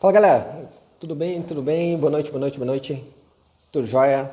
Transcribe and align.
Fala 0.00 0.12
galera, 0.12 0.70
tudo 1.00 1.12
bem? 1.12 1.42
Tudo 1.42 1.60
bem? 1.60 1.98
Boa 1.98 2.08
noite, 2.08 2.30
boa 2.30 2.38
noite, 2.38 2.56
boa 2.56 2.70
noite. 2.70 3.04
Tudo 3.72 3.84
jóia? 3.84 4.30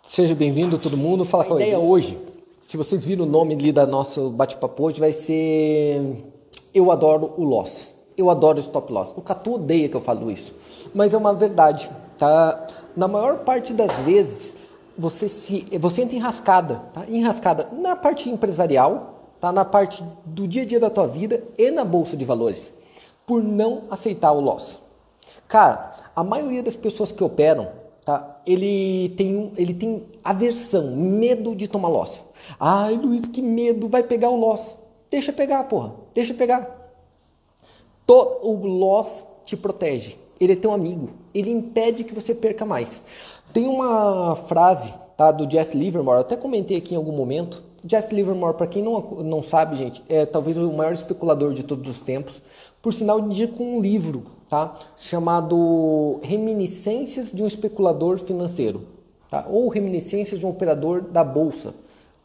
Seja 0.00 0.32
bem-vindo 0.32 0.78
todo 0.78 0.96
mundo. 0.96 1.24
Fala 1.24 1.44
com 1.44 1.54
a 1.54 1.56
ideia 1.56 1.76
hoje, 1.76 2.16
se 2.60 2.76
vocês 2.76 3.04
viram 3.04 3.24
o 3.24 3.28
nome 3.28 3.52
ali 3.52 3.72
da 3.72 3.84
nosso 3.84 4.30
bate-papo 4.30 4.84
hoje, 4.84 5.00
vai 5.00 5.12
ser 5.12 6.22
Eu 6.72 6.92
adoro 6.92 7.34
o 7.36 7.42
loss. 7.42 7.92
Eu 8.16 8.30
adoro 8.30 8.58
o 8.58 8.60
stop 8.60 8.92
loss. 8.92 9.12
O 9.16 9.22
Catu 9.22 9.54
odeia 9.54 9.88
que 9.88 9.96
eu 9.96 10.00
falo 10.00 10.30
isso, 10.30 10.54
mas 10.94 11.12
é 11.12 11.16
uma 11.16 11.34
verdade, 11.34 11.90
tá? 12.16 12.68
Na 12.96 13.08
maior 13.08 13.38
parte 13.38 13.72
das 13.72 13.92
vezes, 14.04 14.54
você 14.96 15.28
se 15.28 15.66
você 15.80 16.02
entra 16.02 16.14
enrascada, 16.14 16.80
tá? 16.94 17.06
Enrascada 17.08 17.68
na 17.72 17.96
parte 17.96 18.30
empresarial, 18.30 19.32
tá? 19.40 19.50
Na 19.50 19.64
parte 19.64 20.04
do 20.24 20.46
dia 20.46 20.62
a 20.62 20.64
dia 20.64 20.78
da 20.78 20.90
tua 20.90 21.08
vida 21.08 21.42
e 21.58 21.72
na 21.72 21.84
bolsa 21.84 22.16
de 22.16 22.24
valores 22.24 22.78
por 23.30 23.44
não 23.44 23.84
aceitar 23.88 24.32
o 24.32 24.40
loss. 24.40 24.80
Cara, 25.46 25.94
a 26.16 26.24
maioria 26.24 26.64
das 26.64 26.74
pessoas 26.74 27.12
que 27.12 27.22
operam, 27.22 27.68
tá? 28.04 28.40
Ele 28.44 29.10
tem, 29.10 29.52
ele 29.56 29.72
tem 29.72 30.04
aversão, 30.24 30.96
medo 30.96 31.54
de 31.54 31.68
tomar 31.68 31.86
loss. 31.86 32.24
Ai, 32.58 32.96
Luiz, 32.96 33.28
que 33.28 33.40
medo, 33.40 33.86
vai 33.86 34.02
pegar 34.02 34.30
o 34.30 34.36
loss. 34.36 34.74
Deixa 35.08 35.32
pegar, 35.32 35.62
porra. 35.68 35.94
Deixa 36.12 36.34
pegar. 36.34 36.92
O 38.08 38.66
loss 38.66 39.24
te 39.44 39.56
protege. 39.56 40.16
Ele 40.40 40.54
é 40.54 40.56
teu 40.56 40.72
amigo. 40.72 41.10
Ele 41.32 41.52
impede 41.52 42.02
que 42.02 42.12
você 42.12 42.34
perca 42.34 42.66
mais. 42.66 43.04
Tem 43.52 43.68
uma 43.68 44.34
frase 44.34 44.92
tá, 45.16 45.30
do 45.30 45.48
Jesse 45.48 45.76
Livermore, 45.76 46.16
eu 46.16 46.22
até 46.22 46.36
comentei 46.36 46.78
aqui 46.78 46.94
em 46.94 46.96
algum 46.96 47.12
momento. 47.12 47.62
Jesse 47.84 48.14
Livermore, 48.14 48.56
para 48.56 48.66
quem 48.66 48.82
não, 48.82 49.00
não 49.22 49.42
sabe, 49.42 49.76
gente, 49.76 50.02
é 50.08 50.26
talvez 50.26 50.56
o 50.56 50.72
maior 50.72 50.92
especulador 50.92 51.54
de 51.54 51.62
todos 51.62 51.88
os 51.88 52.02
tempos. 52.02 52.42
Por 52.82 52.92
sinal, 52.94 53.20
indico 53.20 53.62
um 53.62 53.80
livro 53.80 54.24
tá? 54.48 54.74
chamado 54.96 56.18
Reminiscências 56.22 57.30
de 57.30 57.42
um 57.42 57.46
Especulador 57.46 58.18
Financeiro, 58.18 58.82
tá? 59.30 59.46
ou 59.48 59.68
Reminiscências 59.68 60.40
de 60.40 60.44
um 60.44 60.50
Operador 60.50 61.02
da 61.02 61.22
Bolsa. 61.22 61.72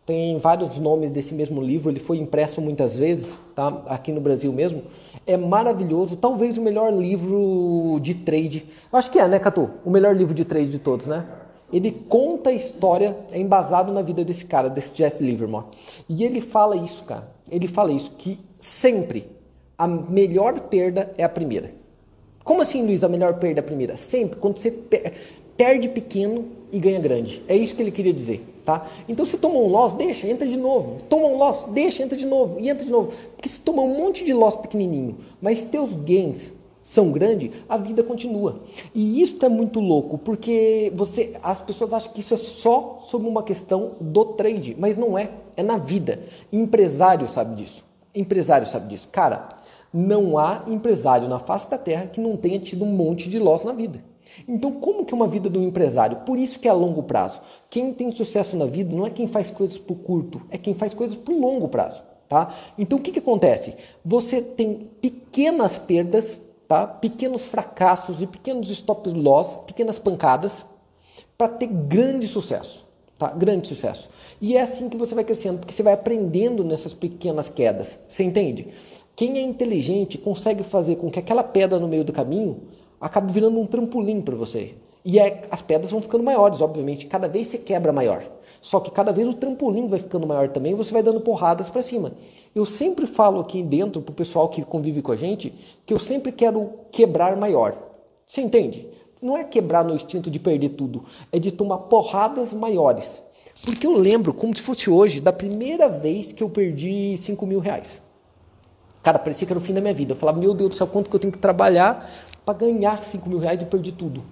Tem 0.06 0.38
vários 0.38 0.78
nomes 0.78 1.09
desse 1.09 1.34
mesmo 1.34 1.62
livro, 1.62 1.90
ele 1.90 2.00
foi 2.00 2.17
impresso 2.17 2.62
muitas 2.62 2.95
vezes, 2.95 3.42
tá? 3.56 3.81
aqui 3.88 4.12
no 4.12 4.22
Brasil 4.22 4.52
mesmo. 4.52 4.84
É 5.25 5.36
maravilhoso, 5.38 6.16
talvez 6.16 6.58
o 6.58 6.62
melhor 6.62 6.92
livro 6.94 8.00
de 8.02 8.14
trade. 8.14 8.66
Eu 8.92 9.00
acho 9.00 9.09
que 9.09 9.19
é, 9.19 9.28
né, 9.28 9.40
Catu? 9.40 9.69
O 9.84 9.90
melhor 9.90 10.16
livro 10.16 10.34
de 10.34 10.45
trade 10.45 10.69
de 10.69 10.80
todos, 10.80 11.08
né? 11.08 11.25
Ele 11.71 11.91
conta 11.91 12.52
a 12.52 12.53
história, 12.53 13.17
é 13.31 13.39
embasado 13.39 13.91
na 13.91 14.02
vida 14.02 14.23
desse 14.23 14.45
cara, 14.45 14.69
desse 14.69 14.95
Jesse 14.95 15.23
Livermore. 15.23 15.66
E 16.07 16.23
ele 16.23 16.41
fala 16.41 16.75
isso, 16.75 17.03
cara. 17.03 17.31
Ele 17.49 17.67
fala 17.67 17.91
isso, 17.91 18.11
que 18.11 18.39
sempre 18.59 19.27
a 19.77 19.88
melhor 19.88 20.59
perda 20.61 21.13
é 21.17 21.23
a 21.23 21.30
primeira. 21.30 21.73
Como 22.44 22.61
assim, 22.61 22.85
Luiz, 22.85 23.03
a 23.03 23.09
melhor 23.09 23.39
perda 23.39 23.59
é 23.59 23.61
a 23.61 23.63
primeira? 23.63 23.97
Sempre, 23.97 24.39
quando 24.39 24.59
você 24.59 24.72
perde 25.57 25.89
pequeno 25.89 26.45
e 26.72 26.80
ganha 26.80 26.99
grande. 26.99 27.41
É 27.47 27.55
isso 27.55 27.75
que 27.75 27.81
ele 27.81 27.91
queria 27.91 28.13
dizer, 28.13 28.45
tá? 28.63 28.85
Então 29.07 29.25
se 29.25 29.38
toma 29.38 29.55
um 29.55 29.67
loss, 29.67 29.94
deixa, 29.94 30.27
entra 30.27 30.47
de 30.47 30.57
novo. 30.57 31.02
Toma 31.09 31.27
um 31.27 31.38
loss, 31.38 31.66
deixa, 31.69 32.03
entra 32.03 32.17
de 32.17 32.25
novo 32.25 32.59
e 32.59 32.69
entra 32.69 32.85
de 32.85 32.91
novo. 32.91 33.13
Porque 33.35 33.50
se 33.50 33.59
toma 33.59 33.81
um 33.81 33.97
monte 33.97 34.23
de 34.23 34.33
loss 34.33 34.55
pequenininho, 34.55 35.16
mas 35.41 35.63
teus 35.63 35.94
gains 35.94 36.53
são 36.86 37.11
grandes, 37.11 37.50
a 37.67 37.78
vida 37.78 38.03
continua. 38.03 38.61
E 38.94 39.19
isso 39.19 39.44
é 39.44 39.50
muito 39.50 39.80
louco, 39.80 40.19
porque 40.19 40.94
você, 40.95 41.36
as 41.41 41.59
pessoas 41.59 41.91
acham 41.91 42.14
que 42.14 42.19
isso 42.19 42.36
é 42.36 42.38
só 42.38 43.00
sobre 43.02 43.28
uma 43.28 43.41
questão 43.41 43.94
do 44.00 44.23
trade, 44.23 44.75
mas 44.78 44.95
não 44.95 45.17
é, 45.17 45.31
é 45.58 45.63
na 45.63 45.78
vida. 45.80 46.19
Empresário 46.53 47.28
sabe 47.28 47.56
disso. 47.56 47.83
Empresário 48.13 48.67
sabe 48.67 48.89
disso. 48.89 49.09
Cara, 49.11 49.50
não 49.91 50.38
há 50.38 50.63
empresário 50.67 51.28
na 51.28 51.39
face 51.39 51.67
da 51.72 51.78
terra 51.80 52.06
que 52.06 52.22
não 52.22 52.38
tenha 52.38 52.59
tido 52.59 52.86
um 52.86 52.91
monte 52.95 53.31
de 53.31 53.39
loss 53.39 53.63
na 53.63 53.73
vida. 53.73 54.03
Então, 54.47 54.73
como 54.73 55.06
que 55.06 55.13
é 55.13 55.17
uma 55.17 55.28
vida 55.28 55.50
do 55.50 55.63
empresário? 55.63 56.17
Por 56.17 56.38
isso 56.38 56.59
que 56.59 56.67
é 56.67 56.72
a 56.72 56.75
longo 56.75 57.02
prazo. 57.02 57.41
Quem 57.67 57.94
tem 57.94 58.12
sucesso 58.12 58.56
na 58.56 58.67
vida 58.67 58.96
não 58.96 59.07
é 59.07 59.09
quem 59.09 59.25
faz 59.25 59.50
coisas 59.50 59.79
por 59.79 59.96
curto, 59.96 60.40
é 60.52 60.57
quem 60.59 60.75
faz 60.75 60.94
coisas 60.94 61.17
por 61.17 61.34
longo 61.34 61.67
prazo, 61.67 62.03
tá? 62.29 62.53
Então, 62.78 63.00
o 63.00 63.02
que 63.02 63.12
que 63.12 63.19
acontece? 63.19 63.75
Você 64.03 64.40
tem 64.40 64.88
pequenas 65.02 65.79
perdas, 65.79 66.44
tá? 66.68 66.88
Pequenos 66.88 67.46
fracassos 67.46 68.22
e 68.22 68.28
pequenos 68.28 68.70
stop 68.70 69.09
loss, 69.09 69.58
pequenas 69.68 70.00
pancadas 70.00 70.66
para 71.38 71.48
ter 71.48 71.68
grande 71.68 72.28
sucesso, 72.28 72.86
tá? 73.18 73.30
Grande 73.31 73.68
sucesso. 73.68 74.09
E 74.42 74.56
é 74.56 74.62
assim 74.62 74.90
que 74.90 74.98
você 74.98 75.14
vai 75.14 75.24
crescendo, 75.24 75.59
porque 75.59 75.74
você 75.74 75.84
vai 75.84 75.94
aprendendo 75.94 76.64
nessas 76.64 76.94
pequenas 76.94 77.50
quedas. 77.50 78.00
Você 78.08 78.24
entende? 78.24 78.68
Quem 79.16 79.38
é 79.38 79.42
inteligente 79.42 80.18
consegue 80.18 80.64
fazer 80.64 80.98
com 80.98 81.09
que 81.09 81.20
aquela 81.20 81.44
pedra 81.44 81.80
no 81.80 81.88
meio 81.88 82.03
do 82.03 82.12
caminho 82.12 82.64
acabe 83.00 83.32
virando 83.32 83.59
um 83.59 83.66
trampolim 83.66 84.22
para 84.22 84.36
você. 84.36 84.76
E 85.03 85.20
é, 85.20 85.44
as 85.52 85.62
pedras 85.62 85.92
vão 85.92 86.02
ficando 86.02 86.24
maiores, 86.24 86.62
obviamente. 86.62 87.06
Cada 87.06 87.28
vez 87.28 87.47
você 87.47 87.58
quebra 87.59 87.94
maior. 87.94 88.24
Só 88.66 88.80
que 88.80 88.90
cada 88.90 89.12
vez 89.12 89.28
o 89.28 89.34
trampolim 89.36 89.88
vai 89.88 90.00
ficando 90.00 90.26
maior 90.26 90.50
também 90.50 90.72
e 90.72 90.76
você 90.76 90.92
vai 90.92 91.03
dando 91.03 91.22
porradas 91.22 91.70
para 91.70 91.84
cima. 91.84 92.14
Eu 92.56 92.66
sempre 92.66 93.06
falo 93.06 93.40
aqui 93.40 93.62
dentro 93.62 94.02
pro 94.02 94.12
pessoal 94.12 94.50
que 94.50 94.66
convive 94.66 95.03
com 95.03 95.12
a 95.12 95.16
gente 95.16 95.53
que 95.86 95.94
eu 95.94 96.00
sempre 96.00 96.31
quero 96.31 96.72
quebrar 96.92 97.38
maior. 97.38 97.78
Você 98.26 98.42
entende? 98.42 98.88
Não 99.22 99.38
é 99.38 99.44
quebrar 99.44 99.86
no 99.86 99.94
instinto 99.94 100.31
de 100.31 100.40
perder 100.40 100.70
tudo, 100.70 101.03
é 101.31 101.38
de 101.38 101.52
tomar 101.52 101.78
porradas 101.78 102.56
maiores. 102.56 103.22
Porque 103.64 103.86
eu 103.86 103.96
lembro, 103.96 104.34
como 104.34 104.58
se 104.58 104.64
fosse 104.64 104.90
hoje, 104.90 105.22
da 105.22 105.32
primeira 105.32 105.88
vez 105.88 106.32
que 106.32 106.42
eu 106.42 106.50
perdi 106.50 107.16
5 107.18 107.46
mil 107.46 107.59
reais. 107.59 108.02
Cara, 109.03 109.20
parecia 109.20 109.46
que 109.46 109.53
era 109.53 109.59
o 109.59 109.62
fim 109.62 109.76
da 109.76 109.80
minha 109.80 109.94
vida. 109.94 110.14
Eu 110.14 110.18
falava, 110.18 110.40
meu 110.40 110.56
Deus 110.56 110.70
do 110.70 110.76
céu, 110.76 110.88
quanto 110.88 111.08
que 111.08 111.16
eu 111.16 111.20
tenho 111.20 111.32
que 111.32 111.38
trabalhar 111.38 112.12
para 112.44 112.58
ganhar 112.58 113.03
5 113.03 113.30
mil 113.30 113.38
reais 113.38 113.62
e 113.62 113.66
perdi 113.66 113.92
tudo. 113.92 114.24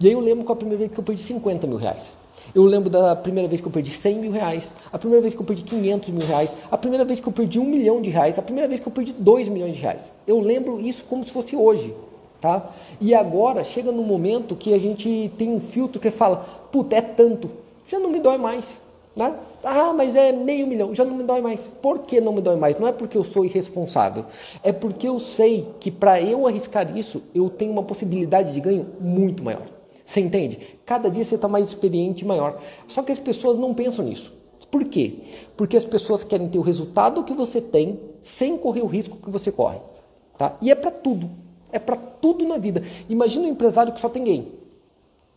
E 0.00 0.06
aí 0.06 0.14
eu 0.14 0.20
lembro 0.20 0.46
com 0.46 0.52
a 0.54 0.56
primeira 0.56 0.78
vez 0.78 0.90
que 0.90 0.98
eu 0.98 1.04
perdi 1.04 1.20
50 1.20 1.66
mil 1.66 1.76
reais. 1.76 2.18
Eu 2.54 2.64
lembro 2.64 2.90
da 2.90 3.14
primeira 3.14 3.48
vez 3.48 3.60
que 3.60 3.66
eu 3.66 3.72
perdi 3.72 3.92
100 3.92 4.16
mil 4.16 4.32
reais, 4.32 4.74
a 4.92 4.98
primeira 4.98 5.22
vez 5.22 5.34
que 5.34 5.40
eu 5.40 5.46
perdi 5.46 5.62
500 5.62 6.08
mil 6.10 6.26
reais, 6.26 6.56
a 6.70 6.76
primeira 6.76 7.04
vez 7.04 7.20
que 7.20 7.28
eu 7.28 7.32
perdi 7.32 7.58
um 7.58 7.64
milhão 7.64 8.00
de 8.00 8.10
reais, 8.10 8.38
a 8.38 8.42
primeira 8.42 8.68
vez 8.68 8.80
que 8.80 8.88
eu 8.88 8.92
perdi 8.92 9.12
2 9.12 9.48
milhões 9.48 9.76
de 9.76 9.82
reais. 9.82 10.12
Eu 10.26 10.40
lembro 10.40 10.80
isso 10.80 11.04
como 11.04 11.24
se 11.24 11.32
fosse 11.32 11.54
hoje, 11.54 11.94
tá? 12.40 12.70
E 13.00 13.14
agora 13.14 13.62
chega 13.62 13.92
no 13.92 14.02
momento 14.02 14.56
que 14.56 14.74
a 14.74 14.78
gente 14.78 15.30
tem 15.38 15.48
um 15.48 15.60
filtro 15.60 16.00
que 16.00 16.10
fala, 16.10 16.38
puta, 16.72 16.96
é 16.96 17.00
tanto, 17.00 17.50
já 17.86 17.98
não 17.98 18.10
me 18.10 18.18
dói 18.18 18.38
mais, 18.38 18.82
né? 19.14 19.34
Ah, 19.62 19.92
mas 19.92 20.16
é 20.16 20.32
meio 20.32 20.66
milhão, 20.66 20.94
já 20.94 21.04
não 21.04 21.14
me 21.14 21.22
dói 21.22 21.40
mais. 21.40 21.66
Por 21.66 22.00
que 22.00 22.20
não 22.20 22.32
me 22.32 22.40
dói 22.40 22.56
mais? 22.56 22.78
Não 22.78 22.88
é 22.88 22.92
porque 22.92 23.16
eu 23.16 23.22
sou 23.22 23.44
irresponsável, 23.44 24.24
é 24.62 24.72
porque 24.72 25.06
eu 25.06 25.18
sei 25.20 25.68
que 25.78 25.90
para 25.90 26.20
eu 26.20 26.46
arriscar 26.46 26.96
isso, 26.96 27.22
eu 27.34 27.48
tenho 27.50 27.70
uma 27.70 27.82
possibilidade 27.82 28.54
de 28.54 28.60
ganho 28.60 28.86
muito 28.98 29.44
maior. 29.44 29.79
Você 30.10 30.20
entende? 30.20 30.58
Cada 30.84 31.08
dia 31.08 31.24
você 31.24 31.36
está 31.36 31.46
mais 31.46 31.68
experiente 31.68 32.24
e 32.24 32.26
maior. 32.26 32.60
Só 32.88 33.00
que 33.00 33.12
as 33.12 33.18
pessoas 33.20 33.56
não 33.56 33.72
pensam 33.72 34.04
nisso. 34.04 34.34
Por 34.68 34.84
quê? 34.84 35.18
Porque 35.56 35.76
as 35.76 35.84
pessoas 35.84 36.24
querem 36.24 36.48
ter 36.48 36.58
o 36.58 36.62
resultado 36.62 37.22
que 37.22 37.32
você 37.32 37.60
tem 37.60 38.00
sem 38.20 38.58
correr 38.58 38.82
o 38.82 38.86
risco 38.86 39.18
que 39.18 39.30
você 39.30 39.52
corre. 39.52 39.78
Tá? 40.36 40.56
E 40.60 40.68
é 40.68 40.74
para 40.74 40.90
tudo. 40.90 41.30
É 41.70 41.78
para 41.78 41.94
tudo 41.94 42.44
na 42.44 42.58
vida. 42.58 42.82
Imagina 43.08 43.46
um 43.46 43.50
empresário 43.50 43.92
que 43.92 44.00
só 44.00 44.08
tem 44.08 44.24
gain. 44.24 44.48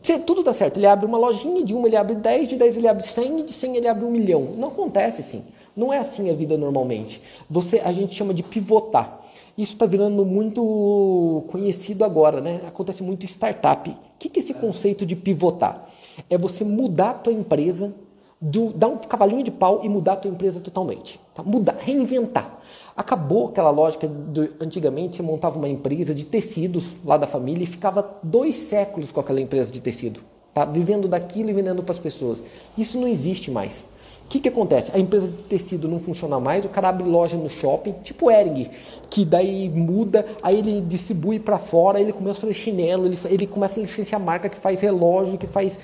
Se 0.02 0.18
tudo 0.18 0.42
dá 0.42 0.52
certo, 0.52 0.78
ele 0.78 0.86
abre 0.86 1.06
uma 1.06 1.18
lojinha, 1.18 1.64
de 1.64 1.72
uma 1.72 1.86
ele 1.86 1.96
abre 1.96 2.16
10, 2.16 2.48
de 2.48 2.56
10 2.56 2.76
ele 2.76 2.88
abre 2.88 3.04
100, 3.04 3.44
de 3.44 3.52
100 3.52 3.76
ele 3.76 3.86
abre 3.86 4.04
um 4.04 4.10
milhão. 4.10 4.40
Não 4.56 4.68
acontece 4.68 5.20
assim. 5.20 5.44
Não 5.76 5.92
é 5.92 5.98
assim 5.98 6.30
a 6.30 6.34
vida 6.34 6.58
normalmente. 6.58 7.22
Você, 7.48 7.78
a 7.78 7.92
gente 7.92 8.12
chama 8.12 8.34
de 8.34 8.42
pivotar. 8.42 9.23
Isso 9.56 9.74
está 9.74 9.86
virando 9.86 10.24
muito 10.24 11.44
conhecido 11.48 12.04
agora, 12.04 12.40
né? 12.40 12.60
Acontece 12.66 13.02
muito 13.02 13.24
em 13.24 13.28
startup. 13.28 13.88
O 13.88 13.94
que 14.18 14.28
é 14.34 14.40
esse 14.40 14.52
conceito 14.52 15.06
de 15.06 15.14
pivotar? 15.14 15.88
É 16.28 16.36
você 16.36 16.64
mudar 16.64 17.10
a 17.10 17.14
tua 17.14 17.32
empresa, 17.32 17.94
do, 18.40 18.72
dar 18.72 18.88
um 18.88 18.98
cavalinho 18.98 19.44
de 19.44 19.50
pau 19.52 19.80
e 19.84 19.88
mudar 19.88 20.14
a 20.14 20.16
tua 20.16 20.30
empresa 20.30 20.60
totalmente. 20.60 21.20
Tá? 21.34 21.42
Mudar, 21.42 21.76
reinventar. 21.78 22.60
Acabou 22.96 23.48
aquela 23.48 23.70
lógica 23.70 24.08
de 24.08 24.50
antigamente 24.60 25.16
você 25.16 25.22
montava 25.22 25.56
uma 25.56 25.68
empresa 25.68 26.14
de 26.14 26.24
tecidos 26.24 26.94
lá 27.04 27.16
da 27.16 27.26
família 27.26 27.64
e 27.64 27.66
ficava 27.66 28.18
dois 28.22 28.56
séculos 28.56 29.10
com 29.12 29.20
aquela 29.20 29.40
empresa 29.40 29.70
de 29.70 29.80
tecido, 29.80 30.20
tá? 30.52 30.64
vivendo 30.64 31.08
daquilo 31.08 31.50
e 31.50 31.52
vendendo 31.52 31.82
para 31.82 31.92
as 31.92 31.98
pessoas. 31.98 32.42
Isso 32.76 32.98
não 33.00 33.08
existe 33.08 33.50
mais. 33.50 33.88
O 34.24 34.28
que, 34.28 34.40
que 34.40 34.48
acontece? 34.48 34.90
A 34.94 34.98
empresa 34.98 35.28
de 35.28 35.42
tecido 35.42 35.86
não 35.86 36.00
funciona 36.00 36.40
mais, 36.40 36.64
o 36.64 36.68
cara 36.68 36.88
abre 36.88 37.04
loja 37.04 37.36
no 37.36 37.48
shopping, 37.48 37.92
tipo 38.02 38.30
Ering, 38.30 38.68
que 39.08 39.24
daí 39.24 39.68
muda, 39.68 40.26
aí 40.42 40.58
ele 40.58 40.80
distribui 40.80 41.38
para 41.38 41.58
fora, 41.58 42.00
ele 42.00 42.12
começa 42.12 42.38
a 42.38 42.40
fazer 42.40 42.54
chinelo, 42.54 43.06
ele, 43.06 43.18
ele 43.26 43.46
começa 43.46 43.78
a 43.78 43.82
licenciar 43.82 44.20
marca 44.20 44.48
que 44.48 44.56
faz 44.56 44.80
relógio, 44.80 45.38
que 45.38 45.46
faz 45.46 45.78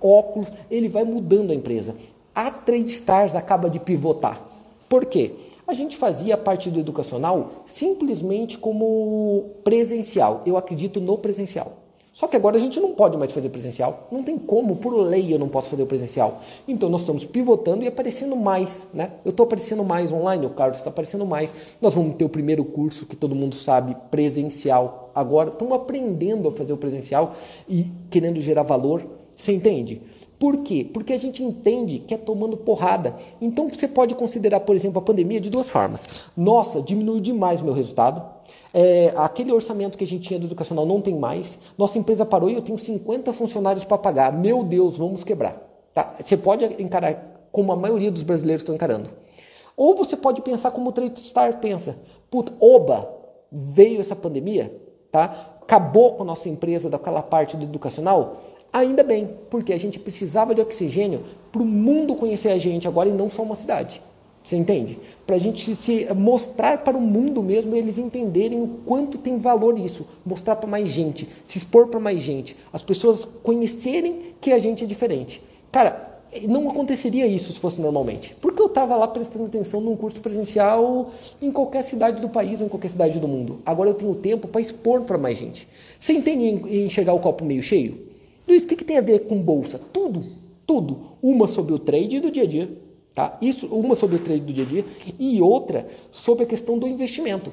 óculos, 0.00 0.52
ele 0.70 0.88
vai 0.88 1.04
mudando 1.04 1.50
a 1.50 1.54
empresa. 1.54 1.94
A 2.34 2.50
Trade 2.50 2.90
Stars 2.90 3.34
acaba 3.34 3.70
de 3.70 3.78
pivotar. 3.78 4.42
Por 4.88 5.06
quê? 5.06 5.32
A 5.66 5.74
gente 5.74 5.96
fazia 5.96 6.34
a 6.34 6.38
parte 6.38 6.70
do 6.70 6.80
educacional 6.80 7.64
simplesmente 7.66 8.56
como 8.56 9.50
presencial. 9.62 10.42
Eu 10.46 10.56
acredito 10.56 11.00
no 11.00 11.18
presencial. 11.18 11.87
Só 12.18 12.26
que 12.26 12.34
agora 12.34 12.56
a 12.56 12.58
gente 12.58 12.80
não 12.80 12.94
pode 12.94 13.16
mais 13.16 13.30
fazer 13.30 13.48
presencial. 13.48 14.08
Não 14.10 14.24
tem 14.24 14.36
como, 14.36 14.74
por 14.74 14.92
lei 14.92 15.32
eu 15.32 15.38
não 15.38 15.48
posso 15.48 15.70
fazer 15.70 15.84
o 15.84 15.86
presencial. 15.86 16.40
Então 16.66 16.88
nós 16.88 17.02
estamos 17.02 17.24
pivotando 17.24 17.84
e 17.84 17.86
aparecendo 17.86 18.34
mais, 18.34 18.88
né? 18.92 19.12
Eu 19.24 19.30
estou 19.30 19.46
aparecendo 19.46 19.84
mais 19.84 20.12
online, 20.12 20.44
o 20.44 20.50
Carlos 20.50 20.78
está 20.78 20.90
aparecendo 20.90 21.24
mais. 21.24 21.54
Nós 21.80 21.94
vamos 21.94 22.16
ter 22.16 22.24
o 22.24 22.28
primeiro 22.28 22.64
curso 22.64 23.06
que 23.06 23.14
todo 23.14 23.36
mundo 23.36 23.54
sabe, 23.54 23.96
presencial. 24.10 25.12
Agora 25.14 25.50
estamos 25.50 25.72
aprendendo 25.72 26.48
a 26.48 26.52
fazer 26.52 26.72
o 26.72 26.76
presencial 26.76 27.36
e 27.68 27.86
querendo 28.10 28.40
gerar 28.40 28.64
valor. 28.64 29.06
Você 29.32 29.52
entende? 29.52 30.02
Por 30.40 30.64
quê? 30.64 30.90
Porque 30.92 31.12
a 31.12 31.18
gente 31.18 31.44
entende 31.44 32.00
que 32.00 32.14
é 32.14 32.18
tomando 32.18 32.56
porrada. 32.56 33.14
Então 33.40 33.68
você 33.68 33.86
pode 33.86 34.16
considerar, 34.16 34.58
por 34.58 34.74
exemplo, 34.74 34.98
a 34.98 35.02
pandemia 35.02 35.40
de 35.40 35.50
duas 35.50 35.70
formas. 35.70 36.24
Nossa, 36.36 36.82
diminuiu 36.82 37.20
demais 37.20 37.60
meu 37.60 37.72
resultado 37.72 38.37
é, 38.72 39.12
aquele 39.16 39.52
orçamento 39.52 39.96
que 39.96 40.04
a 40.04 40.06
gente 40.06 40.28
tinha 40.28 40.38
do 40.38 40.46
educacional 40.46 40.84
não 40.84 41.00
tem 41.00 41.14
mais. 41.14 41.58
Nossa 41.76 41.98
empresa 41.98 42.24
parou 42.24 42.50
e 42.50 42.54
eu 42.54 42.62
tenho 42.62 42.78
50 42.78 43.32
funcionários 43.32 43.84
para 43.84 43.98
pagar. 43.98 44.32
Meu 44.32 44.62
Deus, 44.62 44.98
vamos 44.98 45.24
quebrar. 45.24 45.56
Tá? 45.94 46.14
Você 46.20 46.36
pode 46.36 46.64
encarar 46.82 47.48
como 47.50 47.72
a 47.72 47.76
maioria 47.76 48.10
dos 48.10 48.22
brasileiros 48.22 48.62
estão 48.62 48.74
encarando. 48.74 49.10
Ou 49.76 49.94
você 49.94 50.16
pode 50.16 50.42
pensar 50.42 50.70
como 50.70 50.90
o 50.90 50.92
Tradestar 50.92 51.58
pensa. 51.60 51.98
Puta, 52.30 52.52
oba, 52.60 53.08
veio 53.50 54.00
essa 54.00 54.16
pandemia, 54.16 54.74
tá? 55.10 55.54
acabou 55.68 56.14
com 56.14 56.22
a 56.22 56.26
nossa 56.26 56.48
empresa 56.48 56.88
daquela 56.88 57.22
parte 57.22 57.54
do 57.54 57.64
educacional. 57.64 58.38
Ainda 58.72 59.02
bem, 59.02 59.36
porque 59.50 59.74
a 59.74 59.78
gente 59.78 59.98
precisava 59.98 60.54
de 60.54 60.62
oxigênio 60.62 61.24
para 61.52 61.60
o 61.60 61.66
mundo 61.66 62.14
conhecer 62.14 62.48
a 62.48 62.58
gente 62.58 62.88
agora 62.88 63.10
e 63.10 63.12
não 63.12 63.28
só 63.28 63.42
uma 63.42 63.54
cidade. 63.54 64.02
Você 64.48 64.56
entende? 64.56 64.98
Para 65.26 65.36
a 65.36 65.38
gente 65.38 65.74
se 65.74 66.08
mostrar 66.14 66.78
para 66.78 66.96
o 66.96 67.00
mundo 67.02 67.42
mesmo, 67.42 67.76
eles 67.76 67.98
entenderem 67.98 68.62
o 68.62 68.78
quanto 68.86 69.18
tem 69.18 69.36
valor 69.36 69.78
isso, 69.78 70.08
mostrar 70.24 70.56
para 70.56 70.66
mais 70.66 70.88
gente, 70.88 71.28
se 71.44 71.58
expor 71.58 71.88
para 71.88 72.00
mais 72.00 72.22
gente, 72.22 72.56
as 72.72 72.82
pessoas 72.82 73.26
conhecerem 73.42 74.32
que 74.40 74.50
a 74.50 74.58
gente 74.58 74.82
é 74.82 74.86
diferente. 74.86 75.42
Cara, 75.70 76.22
não 76.48 76.66
aconteceria 76.70 77.26
isso 77.26 77.52
se 77.52 77.60
fosse 77.60 77.78
normalmente, 77.78 78.34
porque 78.40 78.62
eu 78.62 78.68
estava 78.68 78.96
lá 78.96 79.06
prestando 79.06 79.44
atenção 79.44 79.82
num 79.82 79.94
curso 79.94 80.18
presencial 80.22 81.10
em 81.42 81.52
qualquer 81.52 81.84
cidade 81.84 82.22
do 82.22 82.30
país 82.30 82.58
ou 82.60 82.64
em 82.68 82.70
qualquer 82.70 82.88
cidade 82.88 83.20
do 83.20 83.28
mundo. 83.28 83.58
Agora 83.66 83.90
eu 83.90 83.94
tenho 83.94 84.14
tempo 84.14 84.48
para 84.48 84.62
expor 84.62 85.02
para 85.02 85.18
mais 85.18 85.36
gente. 85.36 85.68
Você 86.00 86.14
entende 86.14 86.46
em 86.46 86.86
enxergar 86.86 87.12
o 87.12 87.20
copo 87.20 87.44
meio 87.44 87.62
cheio? 87.62 88.00
Luiz, 88.48 88.64
o 88.64 88.66
que, 88.66 88.76
que 88.76 88.84
tem 88.84 88.96
a 88.96 89.02
ver 89.02 89.26
com 89.26 89.36
bolsa? 89.38 89.78
Tudo, 89.92 90.24
tudo. 90.66 91.00
Uma 91.22 91.46
sobre 91.46 91.74
o 91.74 91.78
trade 91.78 92.18
do 92.18 92.30
dia 92.30 92.44
a 92.44 92.46
dia 92.46 92.87
Tá? 93.18 93.36
Isso, 93.42 93.66
uma 93.74 93.96
sobre 93.96 94.14
o 94.14 94.18
trade 94.20 94.42
do 94.42 94.52
dia 94.52 94.62
a 94.62 94.66
dia 94.68 94.84
e 95.18 95.42
outra 95.42 95.88
sobre 96.12 96.44
a 96.44 96.46
questão 96.46 96.78
do 96.78 96.86
investimento. 96.86 97.52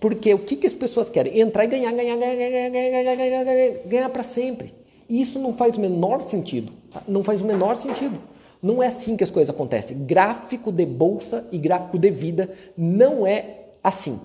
Porque 0.00 0.32
o 0.32 0.38
que, 0.38 0.56
que 0.56 0.66
as 0.66 0.72
pessoas 0.72 1.10
querem? 1.10 1.38
Entrar 1.38 1.64
e 1.64 1.66
ganhar, 1.66 1.92
ganhar, 1.92 2.16
ganhar, 2.16 2.34
ganhar, 2.34 2.70
ganhar, 2.70 2.90
ganhar, 2.90 3.14
ganhar, 3.14 3.44
ganhar 3.44 3.78
ganhar 3.84 4.08
para 4.08 4.22
sempre. 4.22 4.72
Isso 5.06 5.38
não 5.38 5.52
faz 5.52 5.76
o 5.76 5.80
menor 5.82 6.22
sentido. 6.22 6.72
Tá? 6.90 7.02
Não 7.06 7.22
faz 7.22 7.42
o 7.42 7.44
menor 7.44 7.76
sentido. 7.76 8.18
Não 8.62 8.82
é 8.82 8.86
assim 8.86 9.18
que 9.18 9.22
as 9.22 9.30
coisas 9.30 9.54
acontecem. 9.54 9.98
Gráfico 10.06 10.72
de 10.72 10.86
bolsa 10.86 11.46
e 11.52 11.58
gráfico 11.58 11.98
de 11.98 12.10
vida 12.10 12.48
não 12.74 13.26
é 13.26 13.66
assim. 13.84 14.18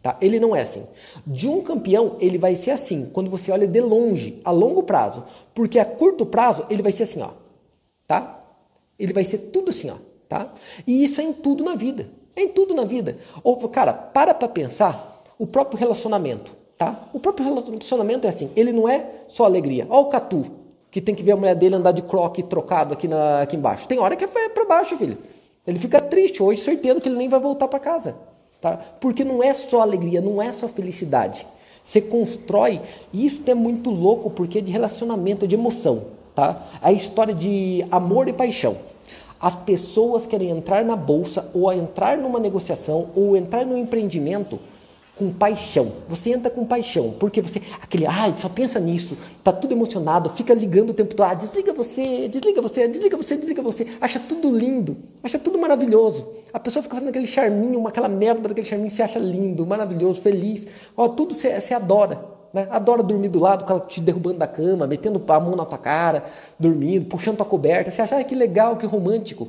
Tá? 0.00 0.16
Ele 0.20 0.38
não 0.38 0.54
é 0.54 0.60
assim. 0.60 0.84
De 1.26 1.48
um 1.48 1.60
campeão, 1.60 2.18
ele 2.20 2.38
vai 2.38 2.54
ser 2.54 2.70
assim 2.70 3.10
quando 3.12 3.28
você 3.28 3.50
olha 3.50 3.66
de 3.66 3.80
longe, 3.80 4.40
a 4.44 4.52
longo 4.52 4.84
prazo. 4.84 5.24
Porque 5.52 5.76
a 5.76 5.84
curto 5.84 6.24
prazo, 6.24 6.64
ele 6.70 6.82
vai 6.82 6.92
ser 6.92 7.02
assim, 7.02 7.20
ó. 7.20 7.30
Tá? 8.06 8.37
Ele 8.98 9.12
vai 9.12 9.24
ser 9.24 9.38
tudo 9.38 9.70
assim, 9.70 9.90
ó, 9.90 9.96
tá? 10.28 10.52
E 10.86 11.04
isso 11.04 11.20
é 11.20 11.24
em 11.24 11.32
tudo 11.32 11.64
na 11.64 11.74
vida. 11.74 12.10
É 12.34 12.42
em 12.42 12.48
tudo 12.48 12.74
na 12.74 12.84
vida. 12.84 13.18
Ou, 13.42 13.56
cara, 13.68 13.92
para 13.92 14.34
pra 14.34 14.48
pensar 14.48 15.22
o 15.38 15.46
próprio 15.46 15.78
relacionamento, 15.78 16.56
tá? 16.76 17.08
O 17.12 17.20
próprio 17.20 17.46
relacionamento 17.46 18.26
é 18.26 18.30
assim, 18.30 18.50
ele 18.56 18.72
não 18.72 18.88
é 18.88 19.22
só 19.28 19.44
alegria. 19.44 19.86
Ó 19.88 20.02
o 20.02 20.06
Catu, 20.06 20.44
que 20.90 21.00
tem 21.00 21.14
que 21.14 21.22
ver 21.22 21.32
a 21.32 21.36
mulher 21.36 21.54
dele 21.54 21.76
andar 21.76 21.92
de 21.92 22.02
croque 22.02 22.42
trocado 22.42 22.94
aqui, 22.94 23.06
na, 23.06 23.42
aqui 23.42 23.56
embaixo. 23.56 23.86
Tem 23.86 23.98
hora 23.98 24.16
que 24.16 24.24
é 24.24 24.48
para 24.48 24.64
baixo, 24.64 24.96
filho. 24.96 25.18
Ele 25.66 25.78
fica 25.78 26.00
triste. 26.00 26.42
Hoje, 26.42 26.62
certeza 26.62 27.00
que 27.00 27.08
ele 27.08 27.18
nem 27.18 27.28
vai 27.28 27.38
voltar 27.38 27.68
para 27.68 27.78
casa. 27.78 28.16
Tá? 28.60 28.76
Porque 29.00 29.22
não 29.22 29.42
é 29.42 29.54
só 29.54 29.80
alegria, 29.80 30.20
não 30.20 30.40
é 30.40 30.50
só 30.50 30.66
felicidade. 30.66 31.46
Você 31.84 32.00
constrói, 32.00 32.80
e 33.12 33.24
isso 33.24 33.42
é 33.46 33.54
muito 33.54 33.90
louco 33.90 34.30
porque 34.30 34.58
é 34.58 34.60
de 34.60 34.70
relacionamento, 34.70 35.44
é 35.44 35.48
de 35.48 35.54
emoção. 35.54 36.17
Tá? 36.38 36.56
A 36.80 36.92
história 36.92 37.34
de 37.34 37.84
amor 37.90 38.28
e 38.28 38.32
paixão. 38.32 38.76
As 39.40 39.56
pessoas 39.56 40.24
querem 40.24 40.50
entrar 40.50 40.84
na 40.84 40.94
bolsa 40.94 41.50
ou 41.52 41.72
entrar 41.72 42.16
numa 42.16 42.38
negociação 42.38 43.08
ou 43.16 43.36
entrar 43.36 43.66
no 43.66 43.76
empreendimento 43.76 44.56
com 45.16 45.32
paixão. 45.32 45.94
Você 46.08 46.30
entra 46.30 46.48
com 46.48 46.64
paixão, 46.64 47.12
porque 47.18 47.42
você, 47.42 47.60
aquele, 47.82 48.06
ai, 48.06 48.34
só 48.36 48.48
pensa 48.48 48.78
nisso, 48.78 49.18
tá 49.42 49.50
tudo 49.50 49.72
emocionado, 49.72 50.30
fica 50.30 50.54
ligando 50.54 50.90
o 50.90 50.94
tempo 50.94 51.12
todo, 51.12 51.26
ah, 51.26 51.34
desliga 51.34 51.72
você, 51.72 52.28
desliga 52.28 52.62
você, 52.62 52.86
desliga 52.86 53.16
você, 53.16 53.36
desliga 53.36 53.60
você, 53.60 53.86
acha 54.00 54.20
tudo 54.20 54.56
lindo, 54.56 54.96
acha 55.24 55.40
tudo 55.40 55.58
maravilhoso. 55.58 56.24
A 56.52 56.60
pessoa 56.60 56.84
fica 56.84 56.94
fazendo 56.94 57.08
aquele 57.08 57.26
charminho, 57.26 57.84
aquela 57.88 58.08
merda 58.08 58.48
daquele 58.48 58.64
charminho, 58.64 58.90
você 58.90 59.02
acha 59.02 59.18
lindo, 59.18 59.66
maravilhoso, 59.66 60.20
feliz, 60.20 60.68
ó, 60.96 61.08
tudo 61.08 61.34
você 61.34 61.74
adora. 61.74 62.37
Né? 62.52 62.66
Adora 62.70 63.02
dormir 63.02 63.28
do 63.28 63.38
lado, 63.38 63.64
ela 63.68 63.80
te 63.80 64.00
derrubando 64.00 64.38
da 64.38 64.46
cama, 64.46 64.86
metendo 64.86 65.22
a 65.26 65.40
mão 65.40 65.54
na 65.54 65.64
tua 65.64 65.78
cara, 65.78 66.24
dormindo, 66.58 67.06
puxando 67.06 67.36
tua 67.36 67.46
coberta. 67.46 67.90
Você 67.90 68.02
acha 68.02 68.16
ah, 68.16 68.24
que 68.24 68.34
legal, 68.34 68.76
que 68.76 68.86
romântico. 68.86 69.48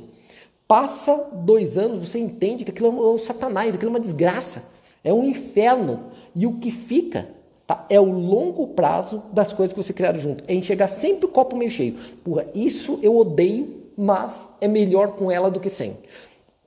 Passa 0.66 1.28
dois 1.32 1.76
anos, 1.76 2.06
você 2.06 2.18
entende 2.18 2.64
que 2.64 2.70
aquilo 2.70 2.88
é 2.88 2.90
o 2.90 3.18
satanás, 3.18 3.74
aquilo 3.74 3.90
é 3.90 3.94
uma 3.94 4.00
desgraça, 4.00 4.64
é 5.02 5.12
um 5.12 5.24
inferno. 5.24 6.04
E 6.34 6.46
o 6.46 6.58
que 6.58 6.70
fica 6.70 7.28
tá, 7.66 7.86
é 7.88 8.00
o 8.00 8.04
longo 8.04 8.68
prazo 8.68 9.22
das 9.32 9.52
coisas 9.52 9.72
que 9.72 9.82
você 9.82 9.92
criaram 9.92 10.20
junto. 10.20 10.44
É 10.46 10.54
enxergar 10.54 10.88
sempre 10.88 11.26
o 11.26 11.28
copo 11.28 11.56
meio 11.56 11.70
cheio. 11.70 11.96
Porra, 12.22 12.46
isso 12.54 13.00
eu 13.02 13.16
odeio, 13.16 13.80
mas 13.96 14.48
é 14.60 14.68
melhor 14.68 15.12
com 15.16 15.30
ela 15.30 15.50
do 15.50 15.58
que 15.58 15.68
sem. 15.68 15.96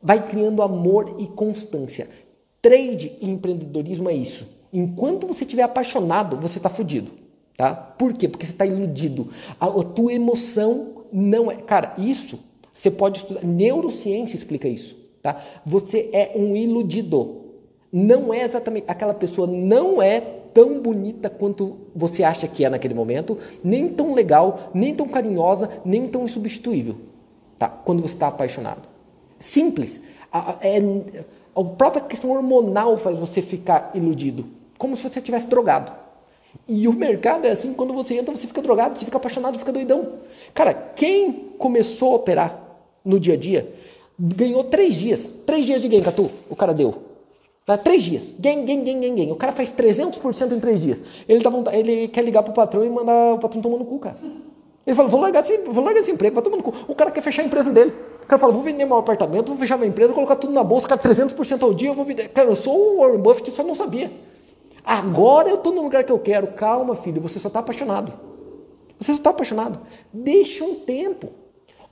Vai 0.02 0.28
criando 0.28 0.62
amor 0.62 1.16
e 1.20 1.28
constância. 1.28 2.10
Trade 2.62 3.14
e 3.22 3.30
empreendedorismo 3.30 4.10
é 4.10 4.14
isso. 4.14 4.48
Enquanto 4.74 5.28
você 5.28 5.44
estiver 5.44 5.62
apaixonado, 5.62 6.36
você 6.38 6.58
está 6.58 6.68
fudido. 6.68 7.12
Tá? 7.56 7.76
Por 7.76 8.14
quê? 8.14 8.28
Porque 8.28 8.44
você 8.44 8.52
está 8.52 8.66
iludido. 8.66 9.28
A, 9.60 9.68
a 9.68 9.84
tua 9.84 10.12
emoção 10.12 11.04
não 11.12 11.52
é. 11.52 11.58
Cara, 11.58 11.94
isso 12.00 12.40
você 12.74 12.90
pode 12.90 13.20
estudar. 13.20 13.46
Neurociência 13.46 14.36
explica 14.36 14.68
isso. 14.68 14.96
Tá? 15.22 15.40
Você 15.64 16.10
é 16.12 16.32
um 16.36 16.56
iludido. 16.56 17.44
Não 17.92 18.34
é 18.34 18.42
exatamente. 18.42 18.86
Aquela 18.88 19.14
pessoa 19.14 19.46
não 19.46 20.02
é 20.02 20.20
tão 20.20 20.82
bonita 20.82 21.30
quanto 21.30 21.78
você 21.96 22.24
acha 22.24 22.48
que 22.48 22.66
é 22.66 22.70
naquele 22.70 22.96
momento, 22.96 23.38
nem 23.64 23.90
tão 23.90 24.14
legal, 24.16 24.72
nem 24.74 24.96
tão 24.96 25.08
carinhosa, 25.08 25.70
nem 25.86 26.08
tão 26.08 26.26
insubstituível. 26.26 26.96
Tá? 27.60 27.70
Quando 27.70 28.02
você 28.02 28.16
está 28.16 28.28
apaixonado. 28.28 28.90
Simples. 29.40 30.02
A, 30.32 30.58
é, 30.62 30.80
a 31.56 31.64
própria 31.64 32.02
questão 32.02 32.32
hormonal 32.32 32.98
faz 32.98 33.20
você 33.20 33.40
ficar 33.40 33.92
iludido 33.94 34.63
como 34.84 34.98
se 34.98 35.10
você 35.10 35.22
tivesse 35.22 35.48
drogado. 35.48 35.94
E 36.68 36.90
o 36.90 36.94
mercado 36.94 37.46
é 37.46 37.52
assim, 37.52 37.74
quando 37.74 37.94
você 37.94 38.16
entra, 38.16 38.36
você 38.36 38.46
fica 38.46 38.62
drogado, 38.62 39.00
você 39.00 39.06
fica 39.06 39.16
apaixonado, 39.16 39.58
fica 39.58 39.72
doidão. 39.72 40.16
Cara, 40.54 40.74
quem 40.74 41.54
começou 41.58 42.12
a 42.12 42.16
operar 42.18 42.60
no 43.04 43.18
dia 43.18 43.36
a 43.36 43.38
dia, 43.38 43.74
ganhou 44.20 44.66
três 44.66 44.96
dias. 44.96 45.32
Três 45.46 45.66
dias 45.66 45.82
de 45.82 45.88
gain, 45.88 46.04
Catu, 46.04 46.30
o 46.50 46.56
cara 46.56 46.74
deu. 46.74 46.96
Tá? 47.66 47.78
Três 47.78 48.04
dias. 48.04 48.34
Gain, 48.38 48.66
gain, 48.66 48.84
gain, 48.84 49.00
gain, 49.00 49.16
gain. 49.16 49.32
O 49.32 49.38
cara 49.38 49.54
faz 49.54 49.72
300% 49.72 50.52
em 50.52 50.60
três 50.60 50.82
dias. 50.82 51.02
Ele, 51.30 51.40
vontade, 51.40 51.78
ele 51.78 52.10
quer 52.10 52.22
ligar 52.22 52.44
pro 52.44 52.52
patrão 52.52 52.84
e 52.84 52.90
mandar 52.90 53.36
o 53.36 53.40
patrão 53.40 53.62
tomar 53.62 53.78
no 53.78 53.86
cu, 53.86 54.00
cara. 54.00 54.18
Ele 54.86 54.96
fala, 54.98 55.08
vou 55.08 55.22
largar, 55.22 55.40
esse, 55.40 55.60
vou 55.60 55.82
largar 55.82 56.02
esse 56.02 56.12
emprego, 56.12 56.36
vai 56.36 56.44
tomar 56.44 56.58
no 56.58 56.64
cu. 56.64 56.74
O 56.90 56.94
cara 56.94 57.10
quer 57.10 57.22
fechar 57.22 57.42
a 57.42 57.46
empresa 57.46 57.72
dele. 57.72 57.94
O 58.22 58.26
cara 58.26 58.38
fala, 58.38 58.52
vou 58.52 58.62
vender 58.62 58.84
meu 58.84 58.98
apartamento, 58.98 59.48
vou 59.48 59.58
fechar 59.58 59.78
minha 59.78 59.90
empresa, 59.90 60.12
colocar 60.12 60.36
tudo 60.36 60.52
na 60.52 60.62
bolsa, 60.62 60.90
cara, 60.90 61.02
300% 61.02 61.64
ao 61.64 61.74
dia, 61.74 61.88
eu 61.88 61.94
vou 61.94 62.04
vender. 62.04 62.28
Cara, 62.28 62.50
eu 62.50 62.56
sou 62.58 62.98
o 62.98 63.00
Warren 63.00 63.20
Buffett, 63.20 63.50
só 63.52 63.64
não 63.64 63.74
sabia. 63.74 64.12
Agora 64.84 65.50
eu 65.50 65.56
estou 65.56 65.74
no 65.74 65.82
lugar 65.82 66.04
que 66.04 66.12
eu 66.12 66.20
quero. 66.20 66.48
Calma, 66.48 66.96
filho, 66.96 67.22
você 67.22 67.40
só 67.40 67.48
está 67.48 67.60
apaixonado. 67.60 68.14
Você 69.00 69.12
só 69.12 69.18
está 69.18 69.30
apaixonado. 69.30 69.80
Deixa 70.12 70.64
um 70.64 70.76
tempo. 70.76 71.30